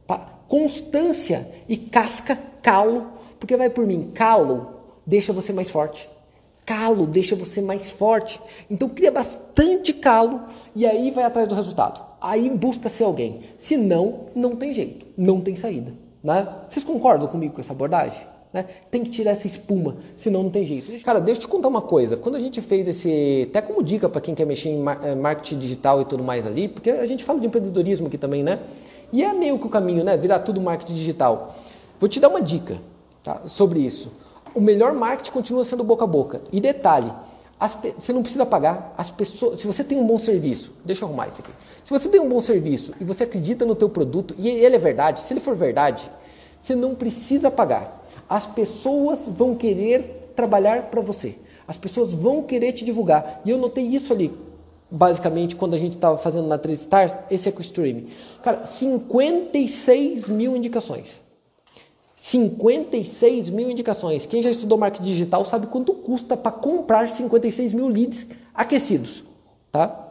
tá? 0.09 0.19
constância 0.49 1.49
e 1.69 1.77
casca, 1.77 2.37
calo, 2.61 3.13
porque 3.39 3.57
vai 3.57 3.71
por 3.71 3.87
mim, 3.87 4.11
calo 4.13 4.75
deixa 5.07 5.33
você 5.33 5.53
mais 5.53 5.71
forte. 5.71 6.09
Calo 6.66 7.07
deixa 7.07 7.37
você 7.37 7.61
mais 7.61 7.90
forte. 7.90 8.40
Então 8.70 8.88
cria 8.88 9.11
bastante 9.11 9.92
calo 9.92 10.40
e 10.74 10.87
aí 10.87 11.11
vai 11.11 11.24
atrás 11.24 11.46
do 11.46 11.55
resultado. 11.55 12.03
Aí 12.20 12.48
busca 12.48 12.88
ser 12.88 13.05
alguém. 13.05 13.42
Se 13.59 13.77
não, 13.77 14.27
não 14.35 14.57
tem 14.57 14.72
jeito, 14.72 15.07
não 15.16 15.40
tem 15.40 15.55
saída. 15.57 15.92
Né? 16.22 16.48
Vocês 16.68 16.85
concordam 16.85 17.29
comigo 17.29 17.55
com 17.55 17.61
essa 17.61 17.72
abordagem? 17.72 18.20
Né? 18.50 18.66
Tem 18.90 19.03
que 19.03 19.11
tirar 19.11 19.33
essa 19.33 19.46
espuma, 19.46 19.96
senão 20.16 20.44
não 20.44 20.50
tem 20.50 20.64
jeito. 20.64 21.05
Cara, 21.05 21.20
deixa 21.20 21.40
eu 21.40 21.42
te 21.42 21.48
contar 21.48 21.68
uma 21.68 21.83
coisa. 21.83 22.16
Quando 22.16 22.37
a 22.37 22.40
gente 22.40 22.62
fez 22.62 22.88
esse, 22.88 23.48
até 23.50 23.61
como 23.61 23.83
dica 23.83 24.09
para 24.09 24.20
quem 24.20 24.35
quer 24.35 24.46
mexer 24.46 24.70
em 24.70 24.83
eh, 25.03 25.14
marketing 25.14 25.59
digital 25.59 26.00
e 26.00 26.05
tudo 26.05 26.22
mais 26.22 26.46
ali, 26.46 26.68
porque 26.68 26.90
a 26.90 27.05
gente 27.05 27.24
fala 27.24 27.40
de 27.40 27.46
empreendedorismo 27.46 28.07
aqui 28.07 28.16
também, 28.16 28.42
né? 28.42 28.61
E 29.12 29.22
é 29.22 29.33
meio 29.33 29.59
que 29.59 29.66
o 29.66 29.68
caminho, 29.68 30.05
né? 30.05 30.16
Virar 30.16 30.38
tudo 30.38 30.61
marketing 30.61 30.94
digital. 30.94 31.57
Vou 31.98 32.09
te 32.09 32.20
dar 32.20 32.29
uma 32.29 32.40
dica 32.40 32.79
tá? 33.22 33.42
sobre 33.44 33.81
isso 33.81 34.24
o 34.55 34.61
melhor 34.61 34.93
marketing 34.95 35.33
continua 35.33 35.64
sendo 35.64 35.83
boca 35.83 36.05
a 36.05 36.07
boca. 36.07 36.43
E 36.53 36.61
detalhe, 36.61 37.12
as, 37.59 37.77
você 37.97 38.12
não 38.12 38.23
precisa 38.23 38.47
pagar. 38.47 38.95
As 38.97 39.11
pessoas, 39.11 39.61
se 39.61 39.67
você 39.67 39.83
tem 39.83 39.99
um 39.99 40.07
bom 40.07 40.19
serviço, 40.19 40.73
deixa 40.85 41.05
eu 41.05 41.09
arrumar 41.09 41.29
isso 41.29 41.40
aqui. 41.40 41.51
Se 41.83 41.90
você 41.90 42.09
tem 42.09 42.21
um 42.21 42.29
bom 42.29 42.40
serviço 42.40 42.93
e 43.01 43.05
você 43.05 43.25
acredita 43.25 43.64
no 43.64 43.75
teu 43.75 43.88
produto 43.88 44.35
e 44.38 44.49
ele 44.49 44.77
é 44.77 44.79
verdade, 44.79 45.21
se 45.21 45.33
ele 45.33 45.40
for 45.40 45.55
verdade, 45.55 46.11
você 46.61 46.75
não 46.75 46.95
precisa 46.95 47.51
pagar. 47.51 48.07
As 48.29 48.47
pessoas 48.47 49.27
vão 49.27 49.55
querer 49.55 50.33
trabalhar 50.35 50.85
para 50.85 51.01
você. 51.01 51.38
As 51.67 51.77
pessoas 51.77 52.12
vão 52.12 52.43
querer 52.43 52.73
te 52.73 52.85
divulgar. 52.85 53.40
E 53.45 53.51
eu 53.51 53.59
notei 53.59 53.85
isso 53.85 54.12
ali, 54.12 54.33
basicamente, 54.90 55.57
quando 55.57 55.75
a 55.75 55.79
gente 55.79 55.95
estava 55.95 56.19
fazendo 56.19 56.47
na 56.47 56.59
3 56.59 56.81
Stars, 56.81 57.17
esse 57.31 57.49
EcoStream. 57.49 58.05
Cara, 58.43 58.64
56 58.64 60.29
mil 60.29 60.57
indicações. 60.57 61.24
56 62.16 63.50
mil 63.50 63.70
indicações. 63.70 64.27
Quem 64.27 64.40
já 64.42 64.50
estudou 64.50 64.79
marketing 64.79 65.05
digital 65.05 65.44
sabe 65.44 65.66
quanto 65.66 65.92
custa 65.92 66.37
para 66.37 66.53
comprar 66.53 67.11
56 67.11 67.72
mil 67.72 67.88
leads 67.88 68.29
aquecidos, 68.55 69.22
tá? 69.70 70.09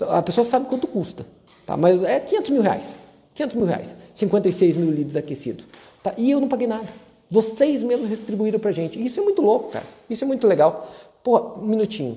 A 0.00 0.22
pessoa 0.22 0.44
sabe 0.44 0.66
quanto 0.66 0.86
custa, 0.86 1.26
tá? 1.66 1.76
Mas 1.76 2.02
é 2.02 2.20
500 2.20 2.50
mil 2.50 2.62
reais. 2.62 2.98
500 3.34 3.56
mil 3.56 3.66
reais. 3.66 3.96
56 4.14 4.76
mil 4.76 4.90
leads 4.90 5.16
aquecidos. 5.16 5.66
Tá? 6.02 6.14
E 6.16 6.30
eu 6.30 6.40
não 6.40 6.48
paguei 6.48 6.66
nada. 6.66 6.86
Vocês 7.30 7.82
mesmos 7.82 8.08
distribuíram 8.08 8.58
pra 8.58 8.72
gente. 8.72 9.02
Isso 9.02 9.20
é 9.20 9.22
muito 9.22 9.42
louco, 9.42 9.70
cara. 9.70 9.84
Isso 10.08 10.24
é 10.24 10.26
muito 10.26 10.46
legal. 10.46 10.90
Pô, 11.22 11.58
um 11.58 11.66
minutinho. 11.66 12.16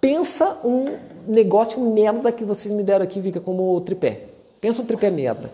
Pensa 0.00 0.58
um 0.64 0.84
negócio 1.26 1.80
merda 1.80 2.30
que 2.30 2.44
vocês 2.44 2.72
me 2.72 2.82
deram 2.82 3.04
aqui, 3.04 3.20
fica 3.20 3.40
como 3.40 3.80
tripé. 3.80 4.26
Pensa 4.60 4.80
um 4.80 4.86
tripé 4.86 5.10
merda. 5.10 5.50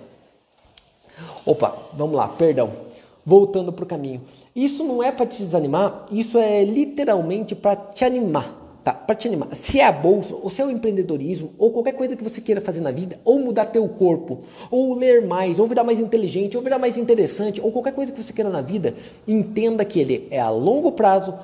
Opa, 1.47 1.75
vamos 1.95 2.17
lá, 2.17 2.29
perdão 2.29 2.90
voltando 3.25 3.73
para 3.73 3.85
o 3.85 3.87
caminho. 3.87 4.23
Isso 4.55 4.85
não 4.85 5.03
é 5.03 5.13
para 5.13 5.27
te 5.27 5.43
desanimar, 5.43 6.07
isso 6.11 6.39
é 6.39 6.65
literalmente 6.65 7.55
para 7.55 7.77
te 7.77 8.05
animar. 8.05 8.59
Tá, 8.83 8.95
para 8.95 9.15
te 9.15 9.29
animar. 9.29 9.55
Se 9.55 9.79
é 9.79 9.85
a 9.85 9.93
bolsa, 9.93 10.35
ou 10.35 10.49
se 10.49 10.63
é 10.63 10.65
o 10.65 10.71
empreendedorismo, 10.71 11.53
ou 11.59 11.71
qualquer 11.71 11.93
coisa 11.93 12.17
que 12.17 12.25
você 12.25 12.41
queira 12.41 12.63
fazer 12.63 12.81
na 12.81 12.91
vida, 12.91 13.21
ou 13.27 13.39
mudar 13.39 13.67
teu 13.67 13.87
corpo, 13.87 14.41
ou 14.71 14.95
ler 14.95 15.27
mais, 15.27 15.59
ou 15.59 15.67
virar 15.67 15.85
mais 15.85 16.01
inteligente, 16.01 16.57
ou 16.57 16.63
virar 16.63 16.79
mais 16.79 16.97
interessante, 16.97 17.61
ou 17.61 17.71
qualquer 17.71 17.93
coisa 17.93 18.11
que 18.11 18.23
você 18.23 18.33
queira 18.33 18.49
na 18.49 18.63
vida, 18.63 18.95
entenda 19.29 19.85
que 19.85 20.01
ele 20.01 20.27
é 20.31 20.41
a 20.41 20.49
longo 20.49 20.93
prazo, 20.93 21.35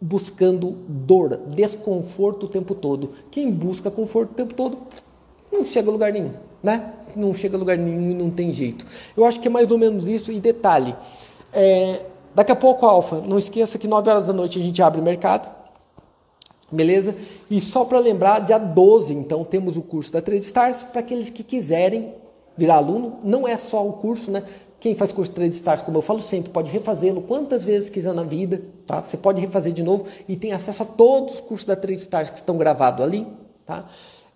buscando 0.00 0.78
dor, 0.88 1.36
desconforto 1.54 2.46
o 2.46 2.48
tempo 2.48 2.74
todo. 2.74 3.10
Quem 3.30 3.48
busca 3.52 3.88
conforto 3.88 4.32
o 4.32 4.34
tempo 4.34 4.54
todo 4.54 4.78
não 5.52 5.64
chega 5.64 5.88
a 5.90 5.92
lugar 5.92 6.12
nenhum, 6.12 6.32
né? 6.62 6.92
Não 7.16 7.34
chega 7.34 7.56
a 7.56 7.58
lugar 7.58 7.76
nenhum 7.76 8.10
e 8.10 8.14
não 8.14 8.30
tem 8.30 8.52
jeito. 8.52 8.86
Eu 9.16 9.24
acho 9.24 9.40
que 9.40 9.48
é 9.48 9.50
mais 9.50 9.70
ou 9.70 9.78
menos 9.78 10.06
isso. 10.08 10.30
E 10.30 10.40
detalhe, 10.40 10.94
é, 11.52 12.04
daqui 12.34 12.52
a 12.52 12.56
pouco, 12.56 12.86
Alfa, 12.86 13.20
não 13.20 13.38
esqueça 13.38 13.78
que 13.78 13.88
9 13.88 14.08
horas 14.10 14.26
da 14.26 14.32
noite 14.32 14.58
a 14.58 14.62
gente 14.62 14.82
abre 14.82 15.00
mercado. 15.00 15.48
Beleza? 16.70 17.16
E 17.50 17.60
só 17.60 17.84
para 17.84 17.98
lembrar, 17.98 18.40
dia 18.40 18.58
12, 18.58 19.12
então, 19.12 19.44
temos 19.44 19.76
o 19.76 19.82
curso 19.82 20.12
da 20.12 20.22
Trade 20.22 20.44
Stars 20.44 20.82
para 20.82 21.00
aqueles 21.00 21.28
que 21.28 21.42
quiserem 21.42 22.14
virar 22.56 22.76
aluno. 22.76 23.18
Não 23.24 23.48
é 23.48 23.56
só 23.56 23.86
o 23.86 23.94
curso, 23.94 24.30
né? 24.30 24.44
Quem 24.78 24.94
faz 24.94 25.12
curso 25.12 25.32
Trade 25.32 25.54
Stars, 25.54 25.82
como 25.82 25.98
eu 25.98 26.02
falo 26.02 26.20
sempre, 26.20 26.50
pode 26.50 26.70
refazê-lo 26.70 27.20
quantas 27.22 27.64
vezes 27.64 27.90
quiser 27.90 28.14
na 28.14 28.22
vida, 28.22 28.62
tá? 28.86 29.02
Você 29.02 29.16
pode 29.16 29.40
refazer 29.40 29.72
de 29.72 29.82
novo 29.82 30.06
e 30.28 30.36
tem 30.36 30.52
acesso 30.52 30.84
a 30.84 30.86
todos 30.86 31.34
os 31.34 31.40
cursos 31.40 31.66
da 31.66 31.76
Trade 31.76 32.00
Stars 32.00 32.30
que 32.30 32.38
estão 32.38 32.56
gravados 32.56 33.04
ali, 33.04 33.26
tá? 33.66 33.86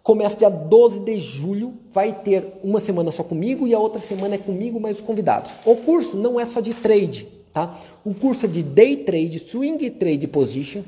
Começa 0.04 0.36
dia 0.36 0.50
12 0.50 1.00
de 1.00 1.16
julho, 1.18 1.78
vai 1.90 2.12
ter 2.12 2.58
uma 2.62 2.78
semana 2.78 3.10
só 3.10 3.24
comigo 3.24 3.66
e 3.66 3.72
a 3.72 3.78
outra 3.78 3.98
semana 3.98 4.34
é 4.34 4.38
comigo 4.38 4.78
mais 4.78 4.96
os 4.96 5.00
convidados. 5.00 5.50
O 5.64 5.76
curso 5.76 6.18
não 6.18 6.38
é 6.38 6.44
só 6.44 6.60
de 6.60 6.74
trade, 6.74 7.26
tá? 7.50 7.80
O 8.04 8.12
curso 8.12 8.44
é 8.44 8.48
de 8.50 8.62
day 8.62 8.96
trade, 8.96 9.38
swing 9.38 9.88
trade 9.92 10.28
position, 10.28 10.82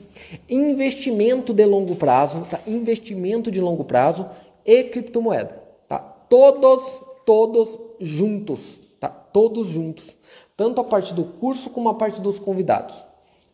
investimento 0.46 1.55
de 1.55 1.64
longo 1.64 1.96
prazo, 1.96 2.46
tá? 2.50 2.61
Investimento 2.66 3.50
de 3.50 3.59
longo 3.59 3.85
prazo 3.85 4.29
e 4.66 4.85
criptomoeda, 4.85 5.62
tá? 5.88 5.98
Todos, 5.98 7.00
todos 7.24 7.79
juntos, 7.98 8.79
tá? 9.00 9.09
Todos 9.09 9.68
juntos. 9.68 10.14
Tanto 10.55 10.79
a 10.79 10.85
parte 10.85 11.14
do 11.14 11.24
curso 11.24 11.70
como 11.70 11.88
a 11.88 11.94
parte 11.94 12.20
dos 12.20 12.38
convidados. 12.38 12.94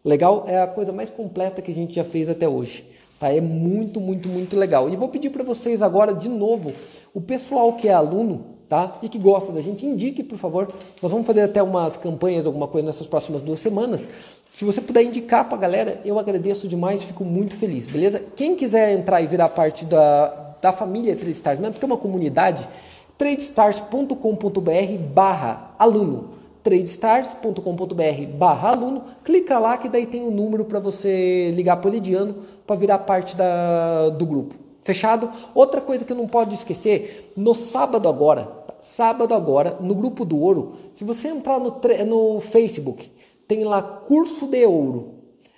Legal? 0.04 0.42
É 0.48 0.60
a 0.60 0.66
coisa 0.66 0.90
mais 0.90 1.08
completa 1.08 1.62
que 1.62 1.70
a 1.70 1.74
gente 1.74 1.94
já 1.94 2.02
fez 2.02 2.28
até 2.28 2.48
hoje. 2.48 2.84
Tá? 3.22 3.32
É 3.32 3.40
muito, 3.40 4.00
muito, 4.00 4.28
muito 4.28 4.56
legal. 4.56 4.90
E 4.90 4.96
vou 4.96 5.08
pedir 5.08 5.30
para 5.30 5.44
vocês 5.44 5.80
agora, 5.80 6.12
de 6.12 6.28
novo, 6.28 6.72
o 7.14 7.20
pessoal 7.20 7.74
que 7.74 7.86
é 7.86 7.92
aluno 7.92 8.46
tá? 8.68 8.98
e 9.00 9.08
que 9.08 9.16
gosta 9.16 9.52
da 9.52 9.60
gente, 9.60 9.86
indique, 9.86 10.24
por 10.24 10.36
favor. 10.36 10.66
Nós 11.00 11.12
vamos 11.12 11.24
fazer 11.24 11.42
até 11.42 11.62
umas 11.62 11.96
campanhas, 11.96 12.46
alguma 12.46 12.66
coisa 12.66 12.84
nessas 12.84 13.06
próximas 13.06 13.40
duas 13.40 13.60
semanas. 13.60 14.08
Se 14.52 14.64
você 14.64 14.80
puder 14.80 15.04
indicar 15.04 15.44
para 15.44 15.56
a 15.56 15.60
galera, 15.60 16.00
eu 16.04 16.18
agradeço 16.18 16.66
demais, 16.66 17.04
fico 17.04 17.22
muito 17.22 17.54
feliz, 17.54 17.86
beleza? 17.86 18.20
Quem 18.34 18.56
quiser 18.56 18.92
entrar 18.92 19.22
e 19.22 19.28
virar 19.28 19.50
parte 19.50 19.84
da, 19.84 20.56
da 20.60 20.72
família 20.72 21.14
Trade 21.14 21.30
Stars, 21.30 21.60
mesmo 21.60 21.74
porque 21.74 21.84
é 21.84 21.86
uma 21.86 21.96
comunidade, 21.96 22.68
tradestars.com.br 23.16 24.98
barra 25.14 25.76
aluno 25.78 26.41
tradestars.com.br 26.62 28.26
barra 28.36 28.70
aluno, 28.70 29.04
clica 29.24 29.58
lá 29.58 29.76
que 29.76 29.88
daí 29.88 30.06
tem 30.06 30.22
o 30.22 30.28
um 30.28 30.30
número 30.30 30.64
para 30.64 30.78
você 30.78 31.52
ligar 31.54 31.76
para 31.78 31.88
o 31.88 31.92
Lidiano 31.92 32.36
para 32.66 32.76
virar 32.76 32.98
parte 32.98 33.36
da, 33.36 34.10
do 34.10 34.24
grupo. 34.24 34.54
Fechado? 34.80 35.30
Outra 35.54 35.80
coisa 35.80 36.04
que 36.04 36.14
não 36.14 36.26
pode 36.26 36.54
esquecer, 36.54 37.32
no 37.36 37.54
sábado 37.54 38.08
agora, 38.08 38.48
sábado 38.80 39.32
agora, 39.32 39.76
no 39.80 39.94
grupo 39.94 40.24
do 40.24 40.38
ouro, 40.38 40.74
se 40.92 41.04
você 41.04 41.28
entrar 41.28 41.60
no, 41.60 41.80
no 42.06 42.40
Facebook, 42.40 43.10
tem 43.46 43.64
lá 43.64 43.80
curso 43.80 44.46
de 44.46 44.66
ouro. 44.66 45.14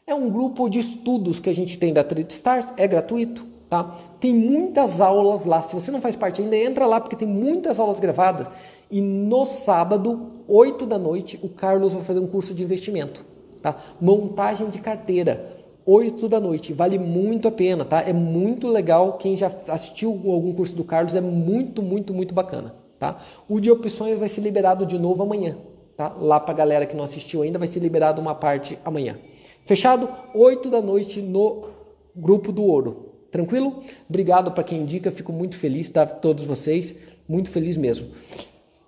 É 0.07 0.15
um 0.15 0.29
grupo 0.29 0.69
de 0.69 0.79
estudos 0.79 1.41
que 1.41 1.49
a 1.49 1.55
gente 1.55 1.79
tem 1.79 1.93
da 1.93 2.05
Trade 2.05 2.33
Stars, 2.33 2.69
é 2.77 2.87
gratuito, 2.87 3.47
tá? 3.71 3.97
Tem 4.21 4.35
muitas 4.35 5.01
aulas 5.01 5.47
lá. 5.47 5.63
Se 5.63 5.75
você 5.75 5.91
não 5.91 6.01
faz 6.01 6.15
parte 6.15 6.43
ainda, 6.43 6.57
entra 6.57 6.87
lá 6.87 7.01
porque 7.01 7.17
tem 7.17 7.27
muitas 7.27 7.81
aulas 7.81 7.99
gravadas. 7.99 8.47
E 8.91 9.01
no 9.01 9.45
sábado, 9.45 10.29
8 10.47 10.87
da 10.87 10.99
noite, 10.99 11.39
o 11.43 11.49
Carlos 11.49 11.95
vai 11.95 12.03
fazer 12.03 12.21
um 12.21 12.27
curso 12.27 12.55
de 12.55 12.63
investimento, 12.63 13.25
tá? 13.63 13.77
Montagem 14.01 14.69
de 14.69 14.79
carteira. 14.79 15.53
8 15.87 16.29
da 16.29 16.41
noite, 16.41 16.73
vale 16.73 16.99
muito 16.99 17.47
a 17.47 17.51
pena, 17.51 17.85
tá? 17.85 18.01
É 18.01 18.13
muito 18.13 18.69
legal. 18.69 19.19
Quem 19.19 19.37
já 19.37 19.53
assistiu 19.69 20.11
algum 20.11 20.53
curso 20.53 20.75
do 20.75 20.85
Carlos 20.85 21.15
é 21.15 21.21
muito, 21.21 21.83
muito, 21.83 22.15
muito 22.15 22.35
bacana, 22.35 22.75
tá? 22.99 23.21
O 23.49 23.61
de 23.61 23.71
opções 23.71 24.19
vai 24.19 24.29
ser 24.29 24.41
liberado 24.41 24.87
de 24.87 24.99
novo 24.99 25.23
amanhã, 25.23 25.59
tá? 25.97 26.15
Lá 26.19 26.41
pra 26.41 26.55
galera 26.55 26.87
que 26.87 26.97
não 26.97 27.05
assistiu 27.05 27.43
ainda, 27.43 27.59
vai 27.59 27.69
ser 27.69 27.81
liberado 27.81 28.21
uma 28.21 28.35
parte 28.35 28.79
amanhã. 28.85 29.19
Fechado? 29.67 30.09
8 30.35 30.71
da 30.71 30.81
noite 30.81 31.21
no 31.21 31.65
grupo 32.17 32.51
do 32.51 32.63
Ouro. 32.63 33.11
Tranquilo? 33.31 33.83
Obrigado 34.09 34.53
para 34.53 34.65
quem 34.65 34.83
indica, 34.83 35.11
fico 35.11 35.33
muito 35.33 35.57
feliz, 35.57 35.89
tá? 35.89 36.07
Todos 36.07 36.45
vocês, 36.45 36.95
muito 37.29 37.51
feliz 37.51 37.77
mesmo. 37.77 38.09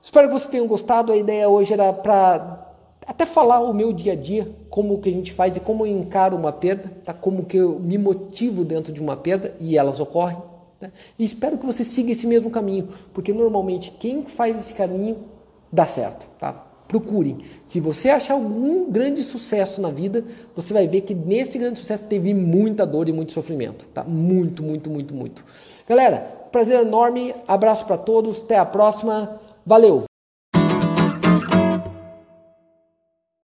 Espero 0.06 0.28
que 0.28 0.34
vocês 0.34 0.48
tenham 0.48 0.68
gostado. 0.68 1.10
A 1.10 1.16
ideia 1.16 1.48
hoje 1.48 1.72
era 1.72 1.92
para 1.92 2.64
até 3.04 3.26
falar 3.26 3.58
o 3.58 3.74
meu 3.74 3.92
dia 3.92 4.12
a 4.12 4.14
dia, 4.14 4.48
como 4.70 5.00
que 5.00 5.08
a 5.08 5.12
gente 5.12 5.32
faz 5.32 5.56
e 5.56 5.60
como 5.60 5.84
eu 5.84 5.90
encaro 5.90 6.36
uma 6.36 6.52
perda, 6.52 6.92
tá? 7.04 7.12
Como 7.12 7.44
que 7.44 7.56
eu 7.56 7.80
me 7.80 7.98
motivo 7.98 8.64
dentro 8.64 8.92
de 8.92 9.02
uma 9.02 9.16
perda 9.16 9.56
e 9.58 9.76
elas 9.76 9.98
ocorrem. 9.98 10.36
Tá? 10.78 10.92
E 11.18 11.24
espero 11.24 11.58
que 11.58 11.66
você 11.66 11.82
siga 11.82 12.12
esse 12.12 12.24
mesmo 12.24 12.50
caminho, 12.50 12.88
porque 13.12 13.32
normalmente 13.32 13.90
quem 13.98 14.24
faz 14.24 14.56
esse 14.56 14.74
caminho 14.74 15.24
dá 15.72 15.86
certo, 15.86 16.28
tá? 16.38 16.52
Procurem. 16.86 17.38
Se 17.64 17.80
você 17.80 18.08
achar 18.10 18.34
algum 18.34 18.88
grande 18.88 19.24
sucesso 19.24 19.80
na 19.80 19.90
vida, 19.90 20.24
você 20.54 20.72
vai 20.72 20.86
ver 20.86 21.00
que 21.00 21.16
nesse 21.16 21.58
grande 21.58 21.80
sucesso 21.80 22.04
teve 22.04 22.32
muita 22.32 22.86
dor 22.86 23.08
e 23.08 23.12
muito 23.12 23.32
sofrimento, 23.32 23.88
tá? 23.88 24.04
Muito, 24.04 24.62
muito, 24.62 24.88
muito, 24.88 25.12
muito. 25.12 25.44
Galera, 25.88 26.18
prazer 26.52 26.78
enorme. 26.78 27.34
Abraço 27.48 27.84
para 27.86 27.98
todos. 27.98 28.38
Até 28.38 28.56
a 28.56 28.64
próxima. 28.64 29.40
Valeu. 29.66 30.06